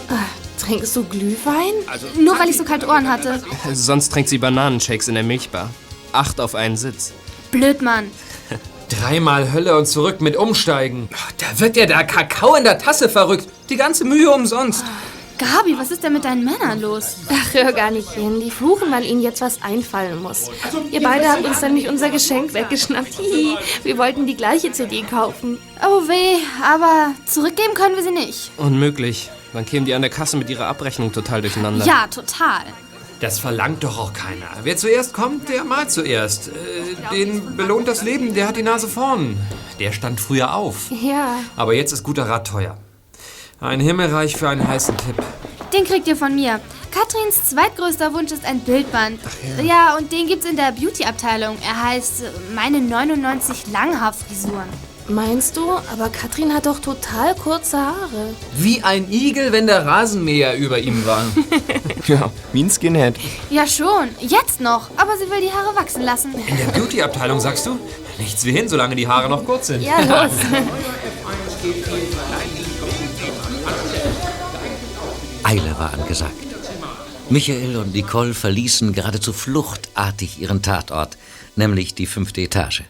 [0.08, 1.72] Äh, trinkst du Glühwein?
[2.20, 3.42] Nur weil ich so kalte Ohren hatte.
[3.72, 5.70] Sonst trinkt sie Bananenshakes in der Milchbar.
[6.12, 7.12] Acht auf einen Sitz.
[7.50, 8.10] Blöd, Mann.
[9.00, 11.09] Dreimal Hölle und zurück mit Umsteigen.
[11.38, 13.48] Da wird ja der Kakao in der Tasse verrückt.
[13.70, 14.85] Die ganze Mühe umsonst.
[15.38, 17.16] Gabi, was ist denn mit deinen Männern los?
[17.28, 18.40] Ach, hör gar nicht hin.
[18.40, 20.50] Die fluchen, weil ihnen jetzt was einfallen muss.
[20.90, 23.14] Ihr beide habt uns nämlich unser Geschenk weggeschnappt.
[23.14, 23.57] Hihi.
[23.83, 25.59] Wir wollten die gleiche CD kaufen.
[25.85, 28.50] Oh weh, aber zurückgeben können wir sie nicht.
[28.59, 29.31] Unmöglich.
[29.52, 31.85] Dann kämen die an der Kasse mit ihrer Abrechnung total durcheinander.
[31.85, 32.62] Ja, total.
[33.22, 34.48] Das verlangt doch auch keiner.
[34.64, 36.48] Wer zuerst kommt, der malt zuerst.
[36.48, 39.38] Äh, den belohnt das Leben, der hat die Nase vorn.
[39.78, 40.90] Der stand früher auf.
[40.90, 42.76] Ja, Aber jetzt ist guter Rat teuer.
[43.61, 45.22] Ein Himmelreich für einen heißen Tipp.
[45.72, 46.58] den kriegt ihr von mir.
[46.90, 49.20] Katrins zweitgrößter Wunsch ist ein Bildband.
[49.62, 49.96] ja.
[49.96, 51.56] und den gibt's in der Beauty-Abteilung.
[51.64, 54.68] Er heißt äh, Meine 99 Langhaarfrisuren.
[55.08, 55.70] Meinst du?
[55.92, 58.34] Aber Katrin hat doch total kurze Haare.
[58.56, 61.24] Wie ein Igel, wenn der Rasenmäher über ihm war.
[62.08, 63.14] Ja, wie ein Skinhead.
[63.48, 64.90] Ja schon, jetzt noch.
[64.96, 66.34] Aber sie will die Haare wachsen lassen.
[66.34, 67.78] In der Beauty-Abteilung sagst du?
[68.18, 69.82] Nichts wie hin, solange die Haare noch kurz sind.
[69.82, 70.32] Ja, los.
[75.44, 76.32] Eile war angesagt.
[77.30, 81.16] Michael und Nicole verließen geradezu fluchtartig ihren Tatort,
[81.54, 82.82] nämlich die fünfte Etage.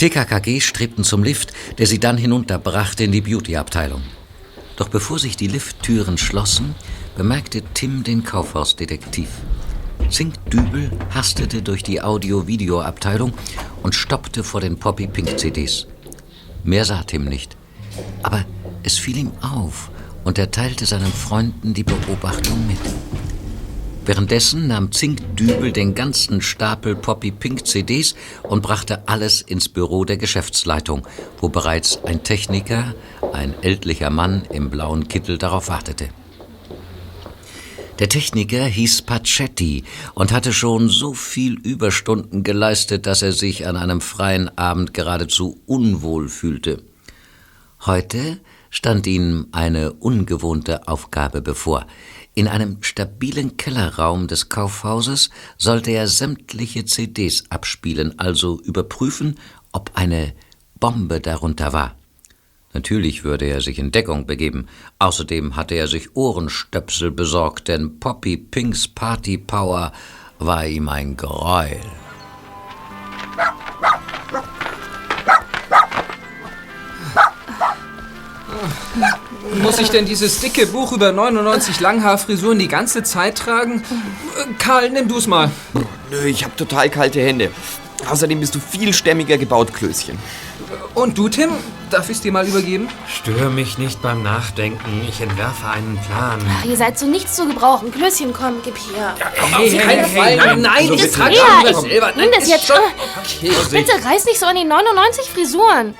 [0.00, 4.00] TKKG strebten zum Lift, der sie dann hinunterbrachte in die Beauty-Abteilung.
[4.76, 6.74] Doch bevor sich die Lifttüren schlossen,
[7.18, 9.28] bemerkte Tim den Kaufhausdetektiv.
[10.08, 13.34] Zinkdübel hastete durch die Audio-Video-Abteilung
[13.82, 15.86] und stoppte vor den Poppy Pink CDs.
[16.64, 17.58] Mehr sah Tim nicht.
[18.22, 18.46] Aber
[18.82, 19.90] es fiel ihm auf
[20.24, 22.78] und er teilte seinen Freunden die Beobachtung mit.
[24.10, 30.16] Währenddessen nahm Zinkdübel den ganzen Stapel Poppy Pink CDs und brachte alles ins Büro der
[30.16, 31.06] Geschäftsleitung,
[31.40, 32.96] wo bereits ein Techniker,
[33.32, 36.08] ein ältlicher Mann im blauen Kittel darauf wartete.
[38.00, 43.76] Der Techniker hieß Pacetti und hatte schon so viel Überstunden geleistet, dass er sich an
[43.76, 46.82] einem freien Abend geradezu unwohl fühlte.
[47.86, 51.86] Heute stand ihm eine ungewohnte Aufgabe bevor.
[52.34, 59.36] In einem stabilen Kellerraum des Kaufhauses sollte er sämtliche CDs abspielen, also überprüfen,
[59.72, 60.32] ob eine
[60.78, 61.96] Bombe darunter war.
[62.72, 64.66] Natürlich würde er sich in Deckung begeben.
[65.00, 69.92] Außerdem hatte er sich Ohrenstöpsel besorgt, denn Poppy Pinks Party Power
[70.38, 71.80] war ihm ein Gräuel.
[79.62, 83.82] Muss ich denn dieses dicke Buch über 99 Langhaarfrisuren die ganze Zeit tragen?
[84.58, 85.50] Karl, nimm du's mal.
[86.10, 87.50] Nö, ich hab total kalte Hände.
[88.08, 90.18] Außerdem bist du viel stämmiger gebaut, Klößchen.
[90.94, 91.50] Und du, Tim?
[91.90, 92.88] Darf ich's dir mal übergeben?
[93.08, 95.04] Stör mich nicht beim Nachdenken.
[95.08, 96.40] Ich entwerfe einen Plan.
[96.60, 97.90] Ach, ihr seid so nichts zu gebrauchen.
[97.90, 99.14] Klößchen, komm, gib her.
[99.56, 102.12] Hey, hey, hey, hey, nein, nein, Gib ich es trage Ich selber.
[102.16, 102.66] nimm das jetzt.
[102.66, 105.94] schon- Ah, Okay, Bitte reiß nicht so an die 99 Frisuren.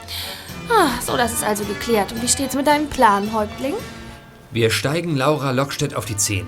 [0.71, 2.13] Ah, so, das ist also geklärt.
[2.13, 3.75] Und wie steht's mit deinem Plan, Häuptling?
[4.53, 6.47] Wir steigen Laura Lockstedt auf die Zehen.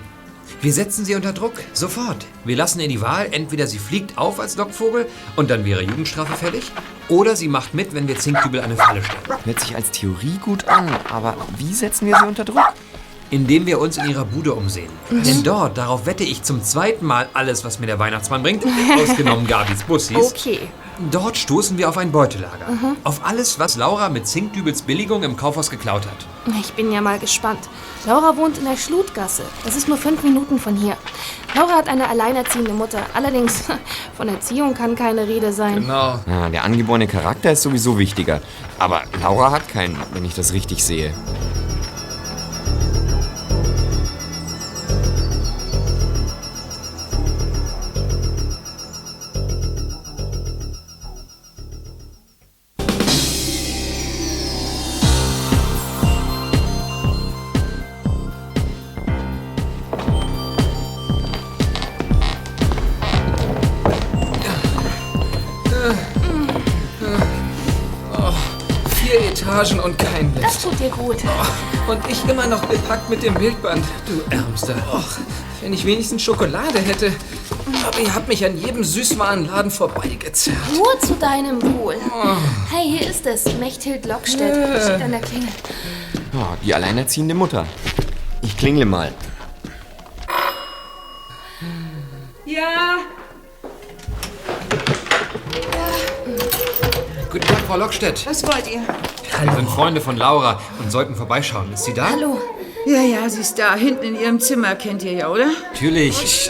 [0.61, 2.25] Wir setzen sie unter Druck, sofort.
[2.45, 6.33] Wir lassen ihr die Wahl, entweder sie fliegt auf als Lockvogel und dann wäre Jugendstrafe
[6.37, 6.71] fällig,
[7.09, 9.41] oder sie macht mit, wenn wir Zinkdübel eine Falle stellen.
[9.43, 12.73] Hört sich als Theorie gut an, aber wie setzen wir sie unter Druck?
[13.29, 14.91] Indem wir uns in ihrer Bude umsehen.
[15.09, 15.23] Mhm.
[15.23, 18.63] Denn dort, darauf wette ich zum zweiten Mal alles, was mir der Weihnachtsmann bringt,
[18.97, 20.15] ausgenommen Gabis Bussis.
[20.15, 20.59] Okay.
[21.11, 22.69] Dort stoßen wir auf ein Beutelager.
[22.69, 22.97] Mhm.
[23.03, 26.53] Auf alles, was Laura mit Zinkdübels Billigung im Kaufhaus geklaut hat.
[26.59, 27.59] Ich bin ja mal gespannt.
[28.05, 29.43] Laura wohnt in der Schlutgasse.
[29.63, 30.97] Das ist nur fünf Minuten von hier.
[31.55, 32.99] Laura hat eine alleinerziehende Mutter.
[33.13, 33.63] Allerdings,
[34.17, 35.75] von Erziehung kann keine Rede sein.
[35.75, 36.19] Genau.
[36.27, 38.41] Ja, der angeborene Charakter ist sowieso wichtiger.
[38.79, 41.13] Aber Laura hat keinen, wenn ich das richtig sehe.
[69.53, 70.45] Etagen und kein Lift.
[70.45, 71.17] Das tut dir gut.
[71.87, 73.85] Und ich immer noch bepackt mit dem Bildband.
[74.07, 74.75] Du Ärmster.
[74.91, 75.17] Och,
[75.61, 77.11] wenn ich wenigstens Schokolade hätte.
[77.85, 80.57] Aber ihr habt mich an jedem Süßwarenladen vorbeigezerrt.
[80.75, 81.97] Nur zu deinem Wohl.
[82.09, 82.35] Oh.
[82.71, 83.45] Hey, hier ist es.
[83.59, 84.55] Mechthild Lockstedt.
[84.55, 84.81] Äh.
[84.81, 85.49] Steht an der Klingel.
[86.33, 87.67] Ja, die alleinerziehende Mutter.
[88.41, 89.13] Ich klingle mal.
[92.45, 92.97] Ja,
[97.33, 98.25] Guten Tag, Frau Lockstedt.
[98.27, 98.83] Was wollt ihr?
[99.41, 101.73] Wir sind Freunde von Laura und sollten vorbeischauen.
[101.73, 102.09] Ist sie da?
[102.09, 102.41] Hallo.
[102.85, 105.47] Ja, ja, sie ist da, hinten in ihrem Zimmer, kennt ihr ja, oder?
[105.71, 106.49] Natürlich.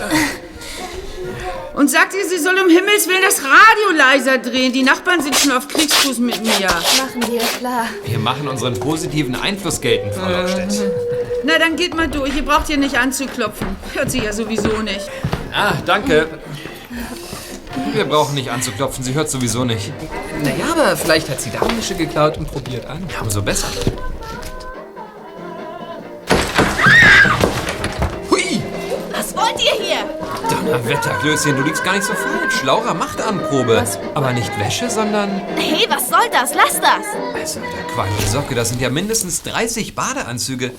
[1.75, 4.73] Und sagt ihr, sie soll um Himmels Willen das Radio leiser drehen.
[4.73, 6.67] Die Nachbarn sind schon auf Kriegsfuß mit mir.
[6.67, 7.87] Machen wir, klar.
[8.05, 10.91] Wir machen unseren positiven Einfluss geltend, Frau Lockstedt.
[11.43, 12.35] Na, dann geht mal durch.
[12.35, 13.67] Ihr braucht hier nicht anzuklopfen.
[13.93, 15.09] Hört sie ja sowieso nicht.
[15.51, 16.27] Ah, danke.
[17.93, 19.91] Wir brauchen nicht anzuklopfen, sie hört sowieso nicht.
[20.43, 23.01] Naja, aber vielleicht hat sie Darmmische geklaut und probiert an.
[23.11, 23.67] Ja, umso besser.
[28.29, 28.61] Hui!
[29.11, 30.03] Was wollt ihr hier?
[30.49, 32.61] Donnerwetter, Klößchen, du liegst gar nicht so falsch.
[32.63, 33.77] Laura macht Anprobe.
[33.77, 33.97] Was?
[34.15, 35.41] Aber nicht Wäsche, sondern...
[35.55, 36.53] Hey, was soll das?
[36.53, 37.05] Lass das.
[37.33, 40.71] Also, der Qualle Socke, das sind ja mindestens 30 Badeanzüge.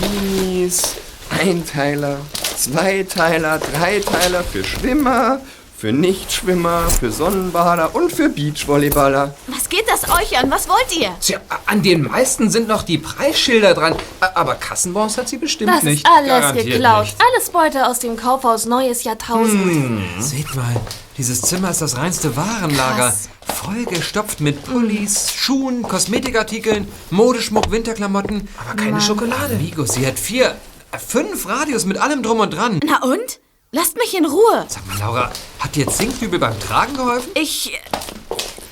[0.00, 0.96] Minis,
[1.30, 2.18] Einteiler,
[2.56, 5.40] Zweiteiler, Dreiteiler für Schwimmer,
[5.76, 9.34] für Nichtschwimmer, für Sonnenbader und für Beachvolleyballer.
[9.48, 10.50] Was geht das euch an?
[10.50, 11.10] Was wollt ihr?
[11.20, 13.96] Tja, an den meisten sind noch die Preisschilder dran.
[14.34, 16.04] Aber Kassenbons hat sie bestimmt Das nicht.
[16.06, 17.04] ist alles Garantiert geklaut.
[17.04, 17.16] nicht.
[17.34, 20.02] Alles Beute aus dem Kaufhaus Neues Jahrtausend.
[20.20, 20.74] Seht mal,
[21.18, 23.08] dieses Zimmer ist das reinste Warenlager.
[23.08, 23.28] Krass.
[23.54, 28.48] Vollgestopft mit Pullis, Schuhen, Kosmetikartikeln, Modeschmuck, Winterklamotten.
[28.58, 29.54] Aber keine Schokolade.
[29.56, 30.54] Amigos, sie hat vier,
[30.92, 32.80] äh, fünf Radios mit allem drum und dran.
[32.84, 33.40] Na und?
[33.74, 34.64] Lasst mich in Ruhe.
[34.68, 37.32] Sag mal, Laura, hat dir Zinkdübel beim Tragen geholfen?
[37.34, 37.76] Ich.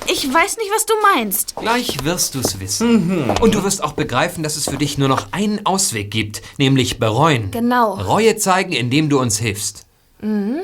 [0.07, 1.55] Ich weiß nicht, was du meinst.
[1.57, 3.29] Gleich wirst du's wissen.
[3.41, 6.99] Und du wirst auch begreifen, dass es für dich nur noch einen Ausweg gibt, nämlich
[6.99, 7.51] bereuen.
[7.51, 7.95] Genau.
[7.95, 9.85] Reue zeigen, indem du uns hilfst.
[10.21, 10.61] Mhm.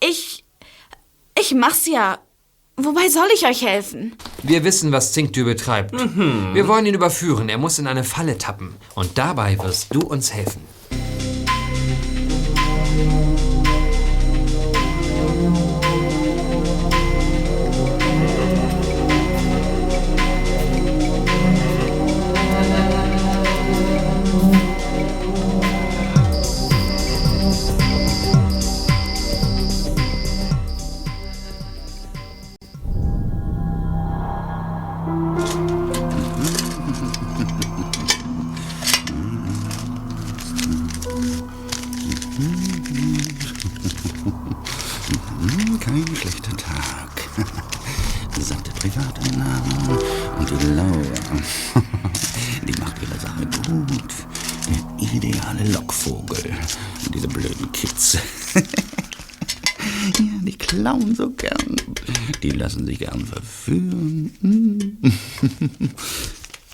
[0.00, 0.44] Ich.
[1.38, 2.18] Ich mach's ja.
[2.76, 4.16] Wobei soll ich euch helfen?
[4.42, 5.92] Wir wissen, was Zinktür betreibt.
[6.52, 7.48] Wir wollen ihn überführen.
[7.48, 8.74] Er muss in eine Falle tappen.
[8.94, 10.60] Und dabei wirst du uns helfen.
[62.92, 64.36] Die gern verführen.
[64.42, 64.98] Hm.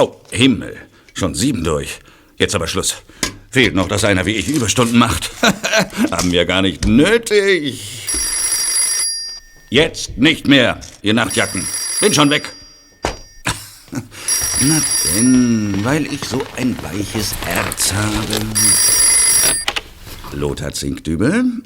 [0.00, 0.76] Oh, Himmel.
[1.14, 1.98] Schon sieben durch.
[2.38, 3.02] Jetzt aber Schluss.
[3.50, 5.30] Fehlt noch, dass einer wie ich Überstunden macht.
[6.10, 8.08] Haben wir gar nicht nötig.
[9.70, 11.64] Jetzt nicht mehr, ihr Nachtjacken.
[12.00, 12.52] Bin schon weg.
[14.60, 14.82] Na
[15.14, 18.44] denn, weil ich so ein weiches Herz habe.
[20.32, 21.62] Lothar Zinkdübel?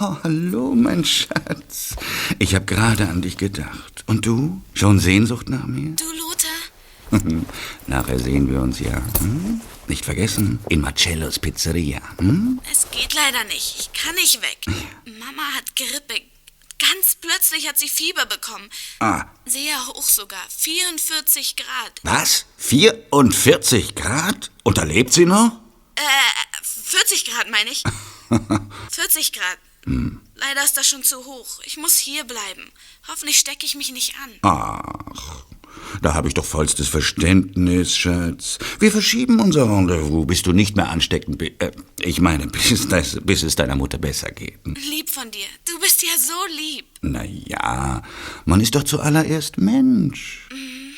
[0.00, 1.96] Oh, hallo, mein Schatz.
[2.38, 4.04] Ich habe gerade an dich gedacht.
[4.06, 4.62] Und du?
[4.74, 5.96] Schon Sehnsucht nach mir?
[5.96, 7.44] Du, Lothar?
[7.86, 9.02] Nachher sehen wir uns ja.
[9.20, 9.60] Hm?
[9.88, 12.00] Nicht vergessen, in Marcellos Pizzeria.
[12.18, 12.60] Hm?
[12.70, 13.76] Es geht leider nicht.
[13.80, 14.58] Ich kann nicht weg.
[15.18, 16.20] Mama hat Grippe.
[16.78, 18.68] Ganz plötzlich hat sie Fieber bekommen.
[19.00, 20.44] Ah, Sehr hoch sogar.
[20.48, 22.00] 44 Grad.
[22.04, 22.46] was?
[22.58, 24.52] 44 Grad?
[24.62, 25.60] Und da lebt sie noch?
[25.96, 27.82] Äh, 40 Grad meine ich.
[28.92, 29.58] 40 Grad.
[29.88, 30.20] Hm.
[30.34, 31.60] Leider ist das schon zu hoch.
[31.64, 32.70] Ich muss hier bleiben.
[33.08, 34.30] Hoffentlich stecke ich mich nicht an.
[34.42, 35.44] Ach,
[36.02, 38.58] da habe ich doch vollstes Verständnis, Schatz.
[38.78, 41.54] Wir verschieben unser Rendezvous, bis du nicht mehr ansteckend bist.
[41.60, 44.58] Äh, ich meine, bis, das, bis es deiner Mutter besser geht.
[44.64, 45.46] Lieb von dir.
[45.66, 46.84] Du bist ja so lieb.
[47.00, 48.02] Na ja,
[48.44, 50.48] man ist doch zuallererst Mensch.
[50.52, 50.94] Mhm.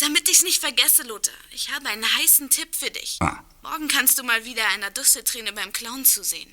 [0.00, 3.16] Damit ich's nicht vergesse, Lothar, ich habe einen heißen Tipp für dich.
[3.20, 3.40] Ah.
[3.62, 6.52] Morgen kannst du mal wieder einer Dusselträne beim Clown zusehen.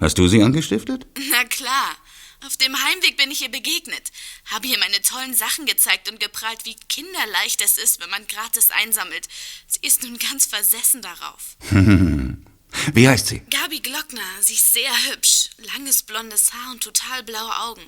[0.00, 1.06] Hast du sie angestiftet?
[1.30, 1.96] Na klar.
[2.46, 4.12] Auf dem Heimweg bin ich ihr begegnet.
[4.46, 8.70] Habe ihr meine tollen Sachen gezeigt und geprahlt, wie kinderleicht es ist, wenn man gratis
[8.70, 9.26] einsammelt.
[9.66, 11.56] Sie ist nun ganz versessen darauf.
[12.92, 13.40] Wie heißt sie?
[13.50, 15.48] Gabi Glockner, sie ist sehr hübsch.
[15.74, 17.82] Langes blondes Haar und total blaue Augen.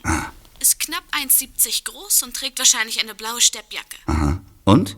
[0.59, 3.97] Ist knapp 1,70 groß und trägt wahrscheinlich eine blaue Steppjacke.
[4.07, 4.41] Aha.
[4.65, 4.97] Und?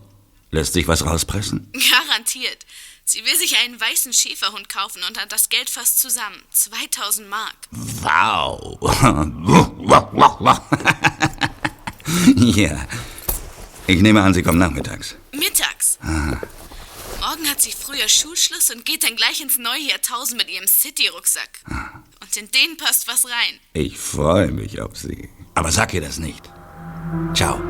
[0.53, 1.73] Lässt sich was rauspressen?
[1.91, 2.65] Garantiert.
[3.05, 6.41] Sie will sich einen weißen Schäferhund kaufen und hat das Geld fast zusammen.
[6.53, 7.57] 2000 Mark.
[7.71, 8.79] Wow.
[12.37, 12.87] ja.
[13.87, 15.17] Ich nehme an, sie kommt nachmittags.
[15.33, 15.99] Mittags.
[16.03, 16.41] Ah.
[17.21, 21.61] Morgen hat sie früher Schulschluss und geht dann gleich ins neue Jahrtausend mit ihrem City-Rucksack.
[22.21, 23.61] Und in den passt was rein.
[23.75, 25.29] Ich freue mich auf sie.
[25.55, 26.43] Aber sag ihr das nicht.
[27.35, 27.61] Ciao.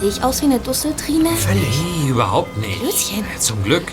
[0.00, 1.28] Sehe ich aus wie eine Dusseltrine?
[1.52, 2.80] Nee, überhaupt nicht.
[2.82, 3.22] Löschen.
[3.38, 3.92] Zum Glück.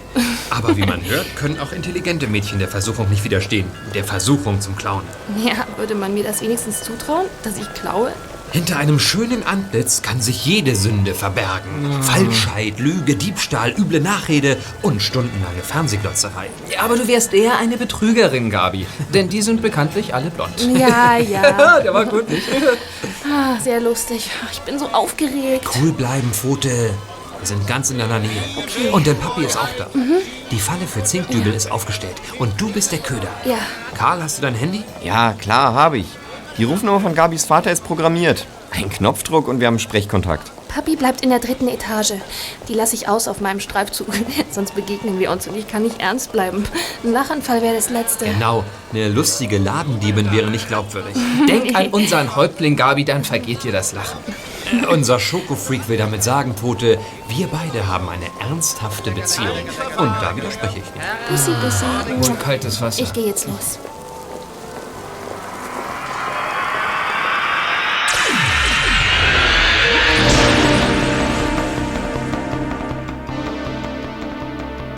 [0.50, 3.70] Aber wie man hört, können auch intelligente Mädchen der Versuchung nicht widerstehen.
[3.94, 5.04] Der Versuchung zum Klauen.
[5.44, 8.14] Ja, würde man mir das wenigstens zutrauen, dass ich klaue?
[8.52, 12.02] Hinter einem schönen Antlitz kann sich jede Sünde verbergen.
[12.02, 16.48] Falschheit, Lüge, Diebstahl, üble Nachrede und stundenlange Fernsehglotzerei.
[16.72, 18.88] Ja, aber du wärst eher eine Betrügerin, Gabi.
[19.14, 20.60] Denn die sind bekanntlich alle blond.
[20.78, 21.80] Ja, ja.
[21.84, 22.48] Der war gut, nicht?
[23.30, 24.30] Ah, sehr lustig.
[24.52, 25.68] Ich bin so aufgeregt.
[25.80, 26.92] Cool bleiben, Pfote.
[27.40, 28.42] Wir sind ganz in deiner Nähe.
[28.58, 28.90] Okay.
[28.92, 29.88] Und dein Papi ist auch da.
[29.94, 30.16] Mhm.
[30.50, 32.16] Die Falle für Zinkdübel ist aufgestellt.
[32.40, 33.30] Und du bist der Köder.
[33.46, 33.60] Ja.
[33.96, 34.84] Karl, hast du dein Handy?
[35.04, 36.08] Ja, klar, habe ich.
[36.58, 38.48] Die Rufnummer von Gabis Vater ist programmiert.
[38.72, 40.52] Ein Knopfdruck und wir haben Sprechkontakt.
[40.68, 42.14] Papi bleibt in der dritten Etage.
[42.68, 44.08] Die lasse ich aus auf meinem Streifzug.
[44.52, 46.64] Sonst begegnen wir uns und ich kann nicht ernst bleiben.
[47.04, 48.26] Ein Lachanfall wäre das Letzte.
[48.26, 48.64] Genau.
[48.92, 51.16] Eine lustige Ladendiebin wäre nicht glaubwürdig.
[51.48, 54.18] Denk an unseren Häuptling, Gabi, dann vergeht dir das Lachen.
[54.92, 59.58] Unser Schokofreak will damit sagen, Pfote, wir beide haben eine ernsthafte Beziehung.
[59.98, 61.30] Und da widerspreche ich nicht.
[61.30, 62.30] Bussi, Bussi.
[62.32, 63.04] Und kaltes Wasser.
[63.04, 63.78] Ich gehe jetzt los.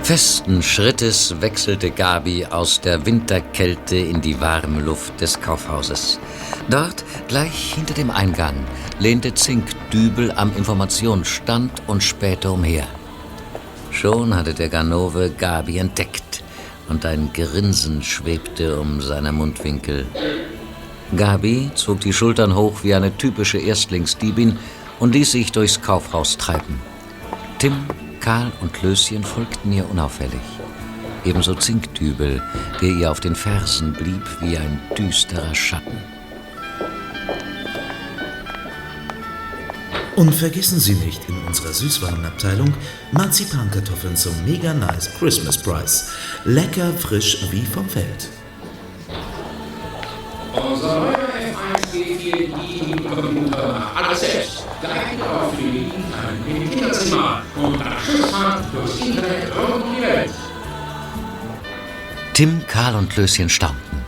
[0.10, 6.19] Festen Schrittes wechselte Gabi aus der Winterkälte in die warme Luft des Kaufhauses.
[6.67, 8.56] Dort, gleich hinter dem Eingang,
[8.98, 12.88] lehnte Zinkdübel am Informationsstand und spähte umher.
[13.91, 16.43] Schon hatte der Ganove Gabi entdeckt
[16.88, 20.08] und ein Grinsen schwebte um seine Mundwinkel.
[21.15, 24.58] Gabi zog die Schultern hoch wie eine typische Erstlingsdiebin
[25.00, 26.82] und ließ sich durchs Kaufhaus treiben.
[27.60, 27.86] Tim,
[28.19, 30.41] Karl und Löschen folgten ihr unauffällig.
[31.25, 32.41] Ebenso Zinkdübel,
[32.82, 35.97] der ihr auf den Fersen blieb wie ein düsterer Schatten.
[40.15, 42.73] Und vergessen Sie nicht in unserer Süßwarenabteilung
[43.13, 46.12] Marzipankartoffeln zum Mega Nice Christmas Price.
[46.43, 48.27] Lecker, frisch wie vom Feld.
[50.53, 51.17] Unser neuer
[51.93, 54.68] F1-G4-Computer macht alles selbst.
[54.82, 55.92] Geeignet auch für die
[56.48, 60.32] im Kinderzimmer und nach Schiffsfahrt durchs Internet rund um die Welt.
[62.34, 64.00] Tim, Karl und Löschen staunten.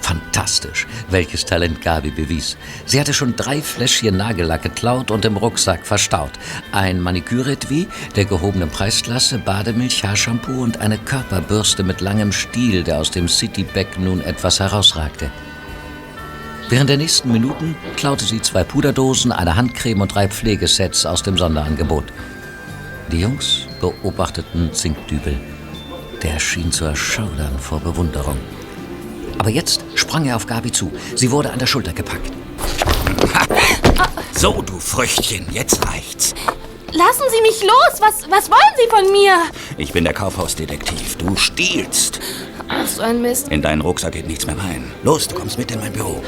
[0.00, 2.56] Fantastisch, welches Talent Gabi bewies.
[2.86, 6.32] Sie hatte schon drei Fläschchen Nagellack geklaut und im Rucksack verstaut.
[6.70, 13.10] Ein Maniküretui der gehobenen Preisklasse, Bademilch, Haarshampoo und eine Körperbürste mit langem Stiel, der aus
[13.10, 15.30] dem Citybag nun etwas herausragte.
[16.70, 21.36] Während der nächsten Minuten klaute sie zwei Puderdosen, eine Handcreme und drei Pflegesets aus dem
[21.36, 22.04] Sonderangebot.
[23.10, 25.36] Die Jungs beobachteten Zinkdübel.
[26.22, 28.36] Der schien zu erschaudern vor Bewunderung.
[29.40, 30.92] Aber jetzt sprang er auf Gabi zu.
[31.16, 32.30] Sie wurde an der Schulter gepackt.
[34.32, 36.34] So, du Früchtchen, jetzt reicht's.
[36.92, 38.00] Lassen Sie mich los!
[38.00, 39.34] Was, was wollen Sie von mir?
[39.76, 41.16] Ich bin der Kaufhausdetektiv.
[41.16, 42.20] Du stiehlst.
[42.72, 43.48] Ach, so ein Mist.
[43.48, 44.84] In deinen Rucksack geht nichts mehr rein.
[45.02, 46.22] Los, du kommst mit in mein Büro.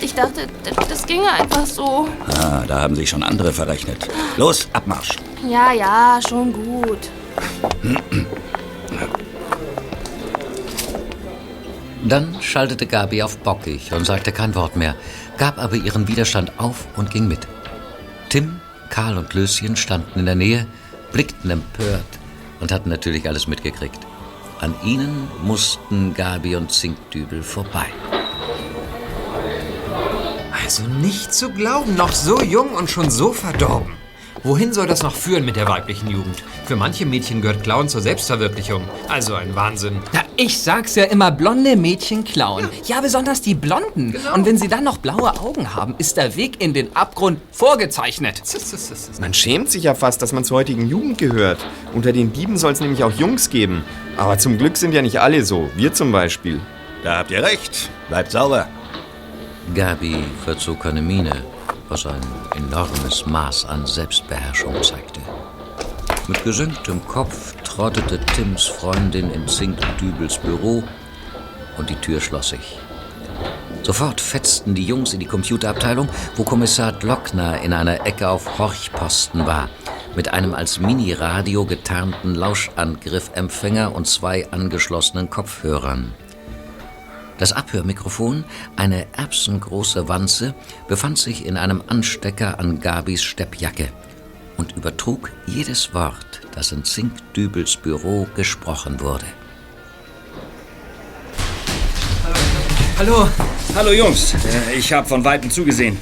[0.00, 0.46] Ich dachte,
[0.88, 2.08] das ginge einfach so.
[2.40, 4.08] Ah, da haben sich schon andere verrechnet.
[4.38, 5.16] Los, Abmarsch.
[5.46, 7.10] Ja, ja, schon gut.
[12.04, 14.94] Dann schaltete Gabi auf bockig und sagte kein Wort mehr,
[15.36, 17.46] gab aber ihren Widerstand auf und ging mit.
[18.30, 20.66] Tim, Karl und Löschen standen in der Nähe,
[21.12, 22.00] blickten empört
[22.60, 24.07] und hatten natürlich alles mitgekriegt.
[24.60, 27.86] An ihnen mussten Gabi und Zinkdübel vorbei.
[30.52, 33.97] Also nicht zu glauben, noch so jung und schon so verdorben.
[34.44, 36.42] Wohin soll das noch führen mit der weiblichen Jugend?
[36.64, 38.82] Für manche Mädchen gehört Klauen zur Selbstverwirklichung.
[39.08, 39.98] Also ein Wahnsinn.
[40.12, 42.68] Na, ich sag's ja immer, blonde Mädchen klauen.
[42.84, 44.14] Ja, besonders die Blonden.
[44.34, 48.42] Und wenn sie dann noch blaue Augen haben, ist der Weg in den Abgrund vorgezeichnet.
[49.20, 51.58] Man schämt sich ja fast, dass man zur heutigen Jugend gehört.
[51.92, 53.84] Unter den Dieben soll es nämlich auch Jungs geben.
[54.16, 55.70] Aber zum Glück sind ja nicht alle so.
[55.74, 56.60] Wir zum Beispiel.
[57.02, 57.90] Da habt ihr recht.
[58.08, 58.68] Bleibt sauber.
[59.74, 61.44] Gabi verzog keine Miene,
[61.88, 62.20] was ein
[62.56, 65.20] enormes Maß an Selbstbeherrschung zeigte.
[66.26, 70.82] Mit gesenktem Kopf trottete Tims Freundin in Zinkdübels Büro
[71.78, 72.78] und die Tür schloss sich.
[73.82, 79.46] Sofort fetzten die Jungs in die Computerabteilung, wo Kommissar Glockner in einer Ecke auf Horchposten
[79.46, 79.70] war,
[80.14, 86.12] mit einem als Mini-Radio getarnten Lauschangriffempfänger und zwei angeschlossenen Kopfhörern.
[87.38, 90.54] Das Abhörmikrofon, eine erbsengroße Wanze,
[90.88, 93.88] befand sich in einem Anstecker an Gabis Steppjacke
[94.56, 99.26] und übertrug jedes Wort, das in Zinkdübels Büro gesprochen wurde.
[102.98, 103.28] Hallo.
[103.76, 105.96] Hallo Jungs, Äh, ich habe von Weitem zugesehen.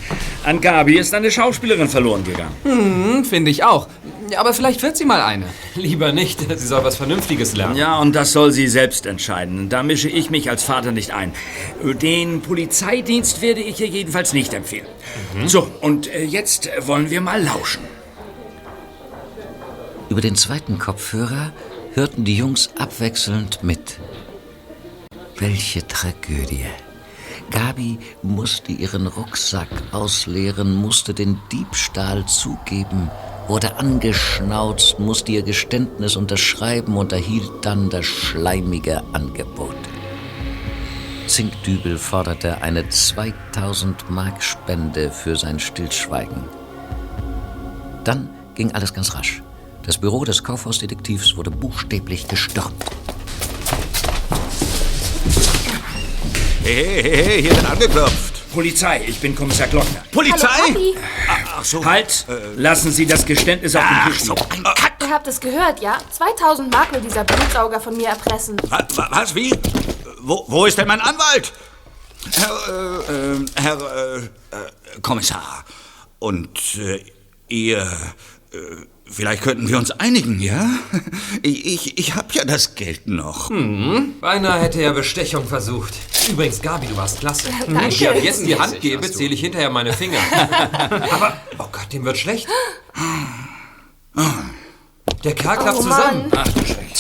[0.45, 2.55] An Gabi ist eine Schauspielerin verloren gegangen.
[2.63, 3.89] Hm, finde ich auch.
[4.37, 5.47] Aber vielleicht wird sie mal eine.
[5.75, 7.77] Lieber nicht, sie soll was Vernünftiges lernen.
[7.77, 9.69] Ja, und das soll sie selbst entscheiden.
[9.69, 11.33] Da mische ich mich als Vater nicht ein.
[11.83, 14.87] Den Polizeidienst werde ich ihr jedenfalls nicht empfehlen.
[15.47, 17.83] So, und äh, jetzt wollen wir mal lauschen.
[20.09, 21.53] Über den zweiten Kopfhörer
[21.95, 23.99] hörten die Jungs abwechselnd mit.
[25.39, 26.67] Welche Tragödie.
[27.51, 33.11] Gabi musste ihren Rucksack ausleeren, musste den Diebstahl zugeben,
[33.49, 39.77] wurde angeschnauzt, musste ihr Geständnis unterschreiben und erhielt dann das schleimige Angebot.
[41.27, 46.45] Zinkdübel forderte eine 2000 Mark Spende für sein Stillschweigen.
[48.05, 49.43] Dann ging alles ganz rasch.
[49.83, 52.85] Das Büro des Kaufhausdetektivs wurde buchstäblich gestürmt.
[56.63, 58.26] Hey, hey, hey, hier wird angeklopft.
[58.57, 60.03] Polizei, ich bin Kommissar Glockner.
[60.11, 60.49] Polizei?
[60.49, 60.95] Hallo, Papi.
[61.59, 61.85] Ach so.
[61.85, 62.25] Halt!
[62.57, 64.65] Lassen Sie das Geständnis auf den Tisch liegen.
[65.03, 65.99] Ihr habt es gehört, ja?
[66.11, 68.57] 2000 Mark will dieser Blutsauger von mir erpressen.
[68.71, 69.53] Was, was wie?
[70.23, 71.53] Wo, wo ist denn mein Anwalt?
[72.33, 74.29] Herr, äh, äh, Herr äh, äh,
[75.03, 75.63] Kommissar.
[76.19, 77.05] Und äh,
[77.49, 77.87] ihr,
[78.53, 78.57] äh,
[79.09, 80.69] Vielleicht könnten wir uns einigen, ja?
[81.43, 83.51] Ich, ich, ich hab ja das Geld noch.
[83.51, 85.95] Hm, beinahe hätte er Bestechung versucht.
[86.29, 87.49] Übrigens, Gabi, du warst klasse.
[87.49, 87.89] Ja, Wenn danke.
[87.91, 90.19] ich dir jetzt die Hand gebe, zähle ich hinterher meine Finger.
[91.13, 92.49] Aber, oh Gott, dem wird schlecht.
[95.23, 96.25] Der Kerl klappt Oh, zusammen.
[96.35, 96.95] Ach du Schreck.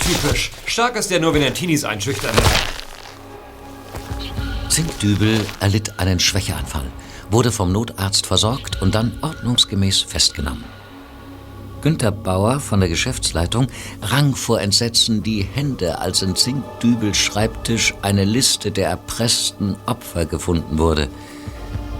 [0.00, 0.50] Typisch.
[0.64, 2.32] Stark ist der nur, wenn er Teenies einschüchtert.
[4.70, 6.86] Zinkdübel erlitt einen Schwächeanfall,
[7.30, 10.64] wurde vom Notarzt versorgt und dann ordnungsgemäß festgenommen.
[11.82, 13.68] Günter Bauer von der Geschäftsleitung
[14.02, 20.78] rang vor Entsetzen die Hände, als in Zinkdübels Schreibtisch eine Liste der erpressten Opfer gefunden
[20.78, 21.08] wurde.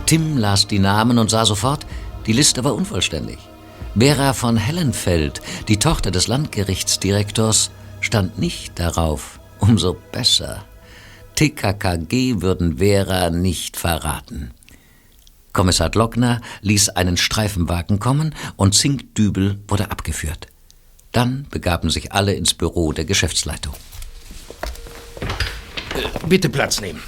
[0.07, 1.87] Tim las die Namen und sah sofort,
[2.27, 3.39] die Liste war unvollständig.
[3.99, 7.71] Vera von Hellenfeld, die Tochter des Landgerichtsdirektors,
[8.01, 9.41] stand nicht darauf.
[9.59, 10.65] Umso besser.
[11.35, 14.53] TKKG würden Vera nicht verraten.
[15.53, 20.47] Kommissar Glockner ließ einen Streifenwagen kommen und Zinkdübel wurde abgeführt.
[21.13, 23.75] Dann begaben sich alle ins Büro der Geschäftsleitung.
[26.29, 27.03] Bitte Platz nehmen.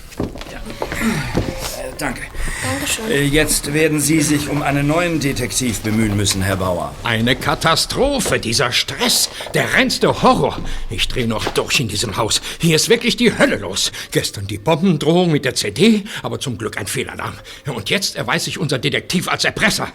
[1.79, 2.23] Äh, danke.
[2.63, 3.11] Dankeschön.
[3.11, 6.95] Äh, Jetzt werden Sie sich um einen neuen Detektiv bemühen müssen, Herr Bauer.
[7.05, 10.59] Eine Katastrophe, dieser Stress, der reinste Horror.
[10.91, 12.43] Ich drehe noch durch in diesem Haus.
[12.61, 13.93] Hier ist wirklich die Hölle los.
[14.11, 17.35] Gestern die Bombendrohung mit der CD, aber zum Glück ein Fehlalarm.
[17.67, 19.89] Und jetzt erweist sich unser Detektiv als Erpresser.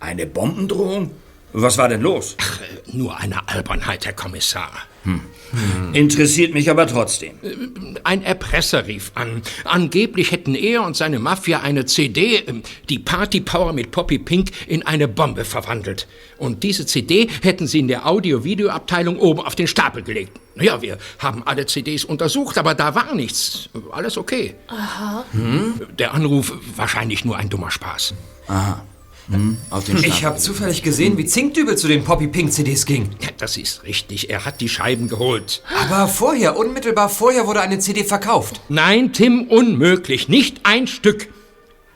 [0.00, 1.10] Eine Bombendrohung?
[1.52, 2.36] Was war denn los?
[2.40, 4.70] Ach, äh, nur eine Albernheit, Herr Kommissar.
[5.06, 5.20] Hm.
[5.92, 7.34] Interessiert mich aber trotzdem.
[8.04, 9.42] Ein Erpresser rief an.
[9.64, 12.54] Angeblich hätten er und seine Mafia eine CD, äh,
[12.88, 16.08] die Party Power mit Poppy Pink, in eine Bombe verwandelt.
[16.38, 20.38] Und diese CD hätten sie in der Audio-Video-Abteilung oben auf den Stapel gelegt.
[20.56, 23.68] Ja, wir haben alle CDs untersucht, aber da war nichts.
[23.92, 24.54] Alles okay.
[24.68, 25.24] Aha.
[25.98, 28.14] Der Anruf wahrscheinlich nur ein dummer Spaß.
[28.48, 28.84] Aha.
[29.28, 33.10] Hm, auf den Ich habe zufällig gesehen, wie Zinkdübel zu den Poppy Pink CDs ging.
[33.38, 35.62] Das ist richtig, er hat die Scheiben geholt.
[35.88, 38.60] Aber vorher, unmittelbar vorher wurde eine CD verkauft.
[38.68, 40.28] Nein, Tim, unmöglich.
[40.28, 41.28] Nicht ein Stück.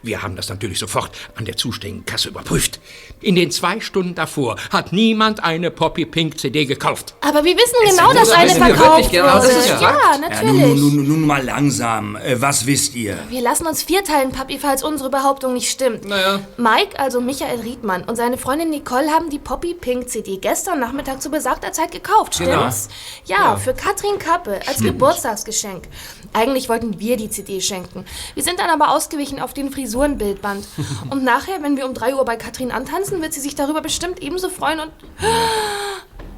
[0.03, 2.81] Wir haben das natürlich sofort an der zuständigen Kasse überprüft.
[3.21, 7.15] In den zwei Stunden davor hat niemand eine Poppy Pink CD gekauft.
[7.21, 9.47] Aber wir wissen Es genau, dass eine verkauft wirklich genau, wurde.
[9.49, 10.53] das ist ja ja, Ja, natürlich.
[10.53, 12.17] nun, nun, nun, nun mal langsam.
[12.17, 13.19] Äh, Was wisst ihr?
[13.29, 16.07] Wir lassen uns vierteilen, Papi, falls unsere Behauptung nicht stimmt.
[16.07, 16.41] Naja.
[16.57, 21.21] Mike, also Michael Riedmann, und seine Freundin Nicole haben die Poppy Pink CD gestern Nachmittag
[21.21, 22.59] zu besagter Zeit gekauft, Genau.
[22.71, 22.89] stimmt's?
[23.27, 23.57] Ja, Ja.
[23.57, 24.93] für Katrin Kappe als Stimmt.
[24.93, 25.85] Geburtstagsgeschenk.
[26.33, 28.05] Eigentlich wollten wir die CD schenken.
[28.35, 30.67] Wir sind dann aber ausgewichen auf den Frisurenbildband.
[31.11, 34.23] und nachher, wenn wir um 3 Uhr bei Katrin antanzen, wird sie sich darüber bestimmt
[34.23, 34.93] ebenso freuen und...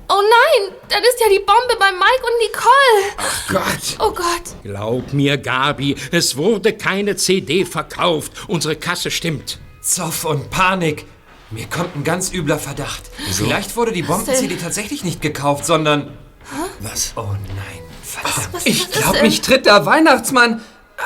[0.09, 3.65] Oh nein, dann ist ja die Bombe bei Mike und Nicole.
[3.65, 3.97] Gott!
[3.99, 4.63] Oh Gott.
[4.63, 8.33] Glaub mir, Gabi, es wurde keine CD verkauft.
[8.47, 9.59] Unsere Kasse stimmt.
[9.81, 11.07] Zoff und Panik.
[11.51, 13.11] Mir kommt ein ganz übler Verdacht.
[13.33, 14.03] Vielleicht wurde die?
[14.03, 16.17] Bomben-CD tatsächlich nicht gekauft, sondern...
[16.81, 17.13] Was?
[17.17, 17.82] Oh nein,
[18.13, 18.67] verdammt.
[18.67, 20.61] Ich glaube, mich tritt der Weihnachtsmann.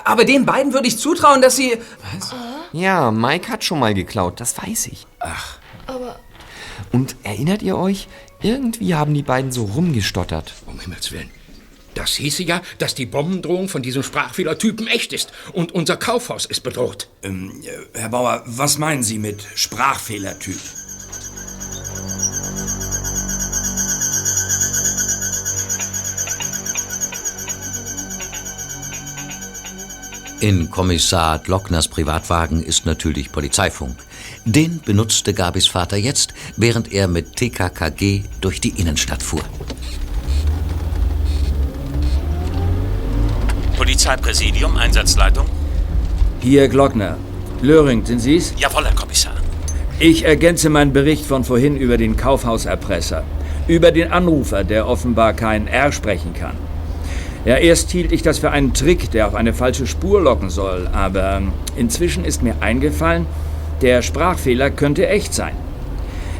[0.04, 1.78] Aber den beiden würde ich zutrauen, dass sie.
[2.18, 2.34] Was?
[2.72, 5.06] Ja, Mike hat schon mal geklaut, das weiß ich.
[5.20, 5.58] Ach.
[5.86, 6.18] Aber
[6.92, 8.08] Und erinnert ihr euch?
[8.42, 10.52] Irgendwie haben die beiden so rumgestottert.
[10.66, 11.30] Um Himmels Willen.
[11.94, 16.62] Das hieße ja, dass die Bombendrohung von diesem Sprachfehlertypen echt ist und unser Kaufhaus ist
[16.62, 17.08] bedroht.
[17.22, 20.58] Ähm, äh, Herr Bauer, was meinen Sie mit Sprachfehlertyp?
[30.40, 33.96] In Kommissar Glockners Privatwagen ist natürlich Polizeifunk.
[34.44, 39.40] Den benutzte Gabis Vater jetzt, während er mit TKKG durch die Innenstadt fuhr.
[43.78, 45.46] Polizeipräsidium, Einsatzleitung.
[46.40, 47.16] Hier Glockner.
[47.62, 48.52] Löring, sind Sie's?
[48.58, 49.36] Jawohl, Herr Kommissar.
[49.98, 53.24] Ich ergänze meinen Bericht von vorhin über den Kaufhauserpresser.
[53.68, 56.58] Über den Anrufer, der offenbar kein R sprechen kann.
[57.46, 60.88] Ja, erst hielt ich das für einen Trick, der auf eine falsche Spur locken soll,
[60.92, 61.42] aber
[61.76, 63.24] inzwischen ist mir eingefallen,
[63.82, 65.54] der Sprachfehler könnte echt sein.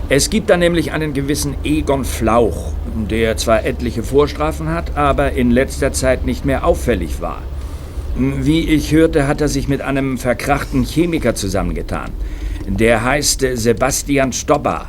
[0.08, 2.72] Es gibt da nämlich einen gewissen Egon Flauch,
[3.08, 7.40] der zwar etliche Vorstrafen hat, aber in letzter Zeit nicht mehr auffällig war.
[8.16, 12.10] Wie ich hörte, hat er sich mit einem verkrachten Chemiker zusammengetan.
[12.66, 14.88] Der heißt Sebastian Stobber.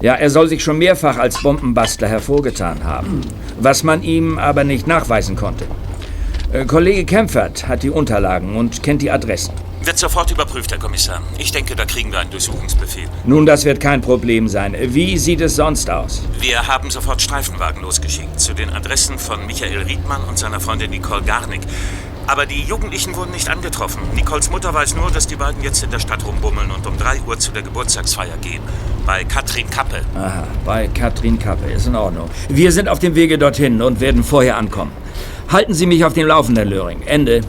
[0.00, 3.20] Ja, er soll sich schon mehrfach als Bombenbastler hervorgetan haben,
[3.58, 5.66] was man ihm aber nicht nachweisen konnte.
[6.52, 9.52] Äh, Kollege Kempfert hat die Unterlagen und kennt die Adressen.
[9.82, 11.20] Wird sofort überprüft, Herr Kommissar.
[11.36, 13.08] Ich denke, da kriegen wir einen Durchsuchungsbefehl.
[13.24, 14.74] Nun, das wird kein Problem sein.
[14.78, 16.22] Wie sieht es sonst aus?
[16.38, 21.22] Wir haben sofort Streifenwagen losgeschickt zu den Adressen von Michael Riedmann und seiner Freundin Nicole
[21.22, 21.62] Garnick.
[22.26, 24.02] Aber die Jugendlichen wurden nicht angetroffen.
[24.14, 27.22] Nicoles Mutter weiß nur, dass die beiden jetzt in der Stadt rumbummeln und um 3
[27.26, 28.62] Uhr zu der Geburtstagsfeier gehen.
[29.06, 30.00] Bei Katrin Kappe.
[30.14, 32.28] Aha, bei Katrin Kappe, ist in Ordnung.
[32.48, 34.92] Wir sind auf dem Wege dorthin und werden vorher ankommen.
[35.48, 37.02] Halten Sie mich auf dem Laufenden, Löring.
[37.02, 37.40] Ende.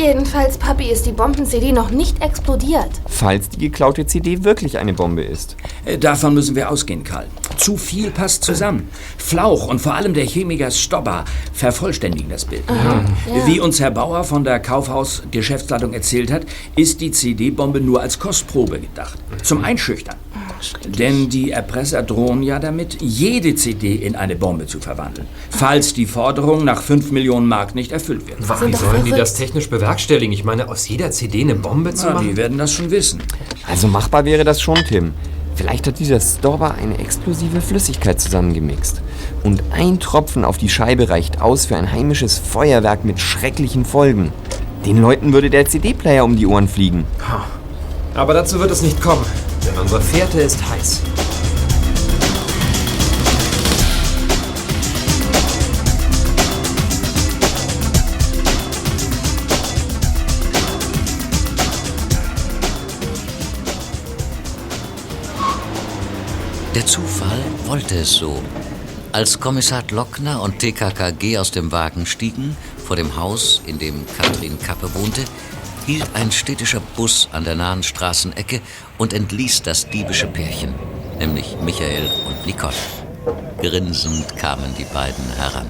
[0.00, 2.90] Jedenfalls, Papi, ist die Bomben-CD noch nicht explodiert.
[3.06, 5.56] Falls die geklaute CD wirklich eine Bombe ist.
[5.84, 7.26] Äh, Davon müssen wir ausgehen, Karl.
[7.56, 8.88] Zu viel passt zusammen.
[9.18, 12.62] Flauch und vor allem der Chemiker Stobber vervollständigen das Bild.
[12.68, 13.46] Aha, ja.
[13.46, 16.46] Wie uns Herr Bauer von der Kaufhaus-Geschäftsleitung erzählt hat,
[16.76, 19.18] ist die CD-Bombe nur als Kostprobe gedacht.
[19.42, 20.16] Zum Einschüchtern.
[20.86, 26.06] Denn die Erpresser drohen ja damit, jede CD in eine Bombe zu verwandeln, falls die
[26.06, 28.40] Forderung nach 5 Millionen Mark nicht erfüllt wird.
[28.40, 30.32] Wie sollen die das technisch bewerkstelligen?
[30.32, 32.28] Ich meine, aus jeder CD eine Bombe zu Na, machen?
[32.28, 33.22] die werden das schon wissen.
[33.68, 35.12] Also machbar wäre das schon, Tim.
[35.54, 39.02] Vielleicht hat dieser Stobber eine explosive Flüssigkeit zusammengemixt.
[39.42, 44.32] Und ein Tropfen auf die Scheibe reicht aus für ein heimisches Feuerwerk mit schrecklichen Folgen.
[44.86, 47.04] Den Leuten würde der CD-Player um die Ohren fliegen.
[48.14, 49.24] Aber dazu wird es nicht kommen,
[49.66, 51.02] denn unsere Fährte ist heiß.
[66.74, 68.40] Der Zufall wollte es so.
[69.12, 72.56] Als Kommissar Lockner und TKKG aus dem Wagen stiegen,
[72.86, 75.24] vor dem Haus, in dem Katrin Kappe wohnte,
[75.90, 78.60] hielt ein städtischer Bus an der nahen Straßenecke
[78.96, 80.72] und entließ das diebische Pärchen,
[81.18, 82.72] nämlich Michael und Nicole.
[83.60, 85.68] Grinsend kamen die beiden heran.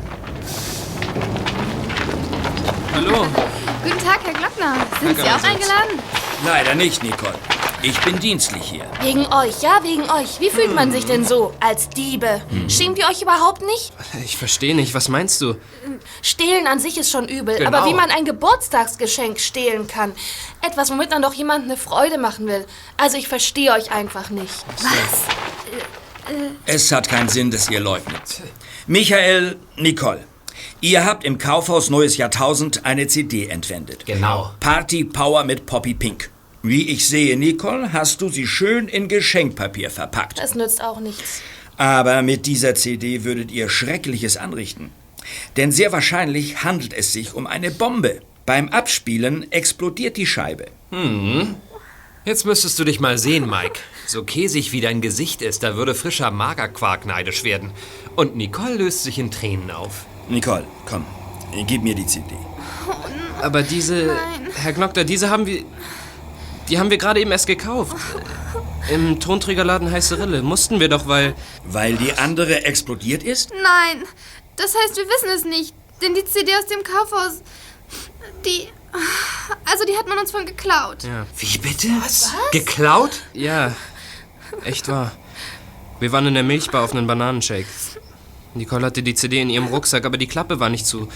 [2.94, 3.26] Hallo.
[3.82, 4.74] Guten Tag, Herr Glockner.
[5.00, 5.98] Sind Sie auch eingeladen?
[6.44, 7.38] Leider nicht, Nicole.
[7.82, 8.84] Ich bin dienstlich hier.
[9.00, 10.38] Wegen euch, ja, wegen euch.
[10.38, 12.42] Wie fühlt man sich denn so als Diebe?
[12.68, 13.92] Schämt ihr euch überhaupt nicht?
[14.22, 15.54] Ich verstehe nicht, was meinst du?
[16.20, 17.68] Stehlen an sich ist schon übel, Genau.
[17.78, 20.12] aber wie man ein Geburtstagsgeschenk stehlen kann.
[20.60, 22.66] Etwas, womit man doch jemandem eine Freude machen will.
[22.98, 24.52] Also ich verstehe euch einfach nicht.
[24.76, 25.24] Was?
[26.66, 28.42] Es hat keinen Sinn, dass ihr leugnet.
[28.86, 30.22] Michael, Nicole,
[30.82, 34.04] ihr habt im Kaufhaus Neues Jahrtausend eine CD entwendet.
[34.04, 34.50] Genau.
[34.60, 36.30] Party Power mit Poppy Pink.
[36.62, 40.38] Wie ich sehe, Nicole, hast du sie schön in Geschenkpapier verpackt.
[40.38, 41.40] Das nützt auch nichts.
[41.78, 44.90] Aber mit dieser CD würdet ihr Schreckliches anrichten.
[45.56, 48.20] Denn sehr wahrscheinlich handelt es sich um eine Bombe.
[48.44, 50.66] Beim Abspielen explodiert die Scheibe.
[50.90, 51.54] Hm.
[52.26, 53.80] Jetzt müsstest du dich mal sehen, Mike.
[54.06, 57.70] So käsig wie dein Gesicht ist, da würde frischer Magerquark neidisch werden.
[58.16, 60.04] Und Nicole löst sich in Tränen auf.
[60.28, 61.06] Nicole, komm,
[61.66, 62.34] gib mir die CD.
[63.40, 64.14] Aber diese.
[64.54, 65.64] Herr Glockner, diese haben wir.
[66.70, 67.96] Die haben wir gerade eben erst gekauft.
[68.90, 70.42] Im Tonträgerladen Heiße Rille.
[70.42, 71.34] Mussten wir doch, weil.
[71.64, 73.50] Weil die andere explodiert ist?
[73.50, 74.04] Nein,
[74.56, 75.74] das heißt, wir wissen es nicht.
[76.00, 77.42] Denn die CD aus dem Kaufhaus,
[78.44, 78.68] die...
[79.64, 81.04] Also die hat man uns von geklaut.
[81.04, 81.26] Ja.
[81.36, 81.88] Wie bitte?
[82.00, 82.32] Was?
[82.52, 83.20] Geklaut?
[83.34, 83.74] Ja,
[84.64, 85.12] echt wahr.
[86.00, 87.66] Wir waren in der Milchbar auf einen Bananenshake.
[88.54, 91.08] Nicole hatte die CD in ihrem Rucksack, aber die Klappe war nicht zu.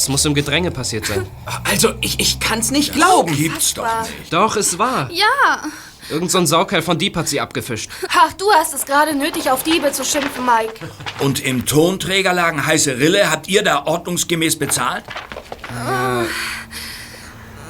[0.00, 1.26] Es muss im Gedränge passiert sein.
[1.70, 3.36] Also, ich, ich kann's nicht glauben.
[3.36, 4.32] Gibt's doch nicht.
[4.32, 5.10] Doch, es war.
[5.12, 5.62] Ja.
[6.08, 7.90] Irgend so ein Saukerl von Dieb hat sie abgefischt.
[8.08, 10.88] Ach, du hast es gerade nötig, auf Diebe zu schimpfen, Mike.
[11.18, 15.04] Und im Tonträgerladen Heiße Rille habt ihr da ordnungsgemäß bezahlt?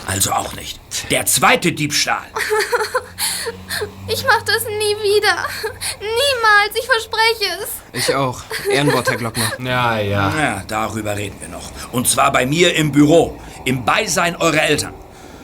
[0.07, 0.80] Also auch nicht.
[1.11, 2.27] Der zweite Diebstahl.
[4.09, 5.47] Ich mach das nie wieder.
[6.01, 7.69] Niemals, ich verspreche es.
[7.93, 8.41] Ich auch.
[8.69, 9.53] Ehrenwort, Herr Glockner.
[9.61, 10.37] Ja, ja.
[10.37, 11.71] Ja, darüber reden wir noch.
[11.93, 14.95] Und zwar bei mir im Büro, im Beisein eurer Eltern.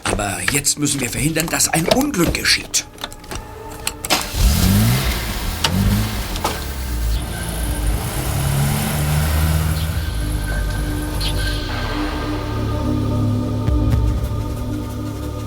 [0.05, 2.87] Aber jetzt müssen wir verhindern, dass ein Unglück geschieht.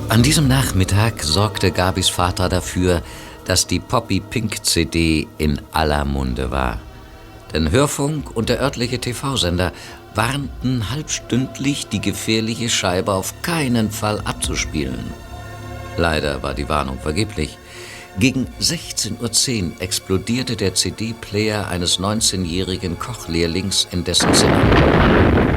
[0.10, 3.03] An diesem Nachmittag sorgte Gabis Vater dafür,
[3.45, 6.80] dass die Poppy Pink CD in aller Munde war.
[7.53, 9.72] Denn Hörfunk und der örtliche TV-Sender
[10.16, 15.14] warnten halbstündlich, die gefährliche Scheibe auf keinen Fall abzuspielen.
[15.95, 17.60] Leider war die Warnung vergeblich.
[18.18, 25.49] Gegen 16.10 Uhr explodierte der CD-Player eines 19-jährigen Kochlehrlings in dessen Zimmer.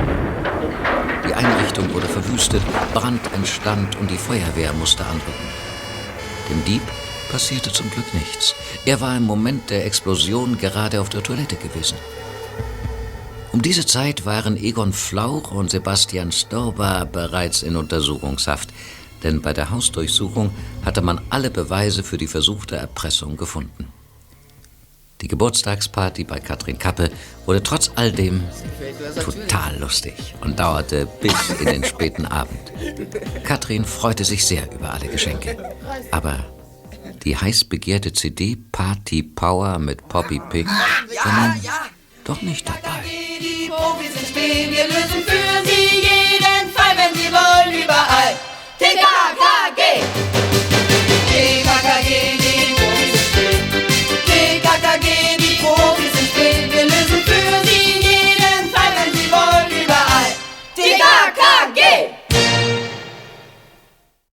[1.32, 2.60] Die Einrichtung wurde verwüstet,
[2.92, 5.48] Brand entstand und die Feuerwehr musste anrücken.
[6.50, 6.82] Dem Dieb
[7.30, 8.54] passierte zum Glück nichts.
[8.84, 11.96] Er war im Moment der Explosion gerade auf der Toilette gewesen.
[13.50, 18.68] Um diese Zeit waren Egon Flauch und Sebastian Storber bereits in Untersuchungshaft,
[19.22, 20.50] denn bei der Hausdurchsuchung
[20.84, 23.88] hatte man alle Beweise für die versuchte Erpressung gefunden.
[25.22, 27.10] Die Geburtstagsparty bei Katrin Kappe
[27.46, 28.42] wurde trotz all dem
[29.22, 32.72] total lustig und dauerte bis in den späten Abend.
[33.44, 35.56] Katrin freute sich sehr über alle Geschenke.
[36.10, 36.44] Aber
[37.24, 41.62] die heiß begehrte CD Party Power mit Poppy Pig war nun
[42.24, 43.04] doch nicht dabei.
[43.38, 48.36] Die Profis im Spiel, wir lösen für sie jeden Fall, wenn sie wollen, überall.
[48.78, 50.41] TKKG!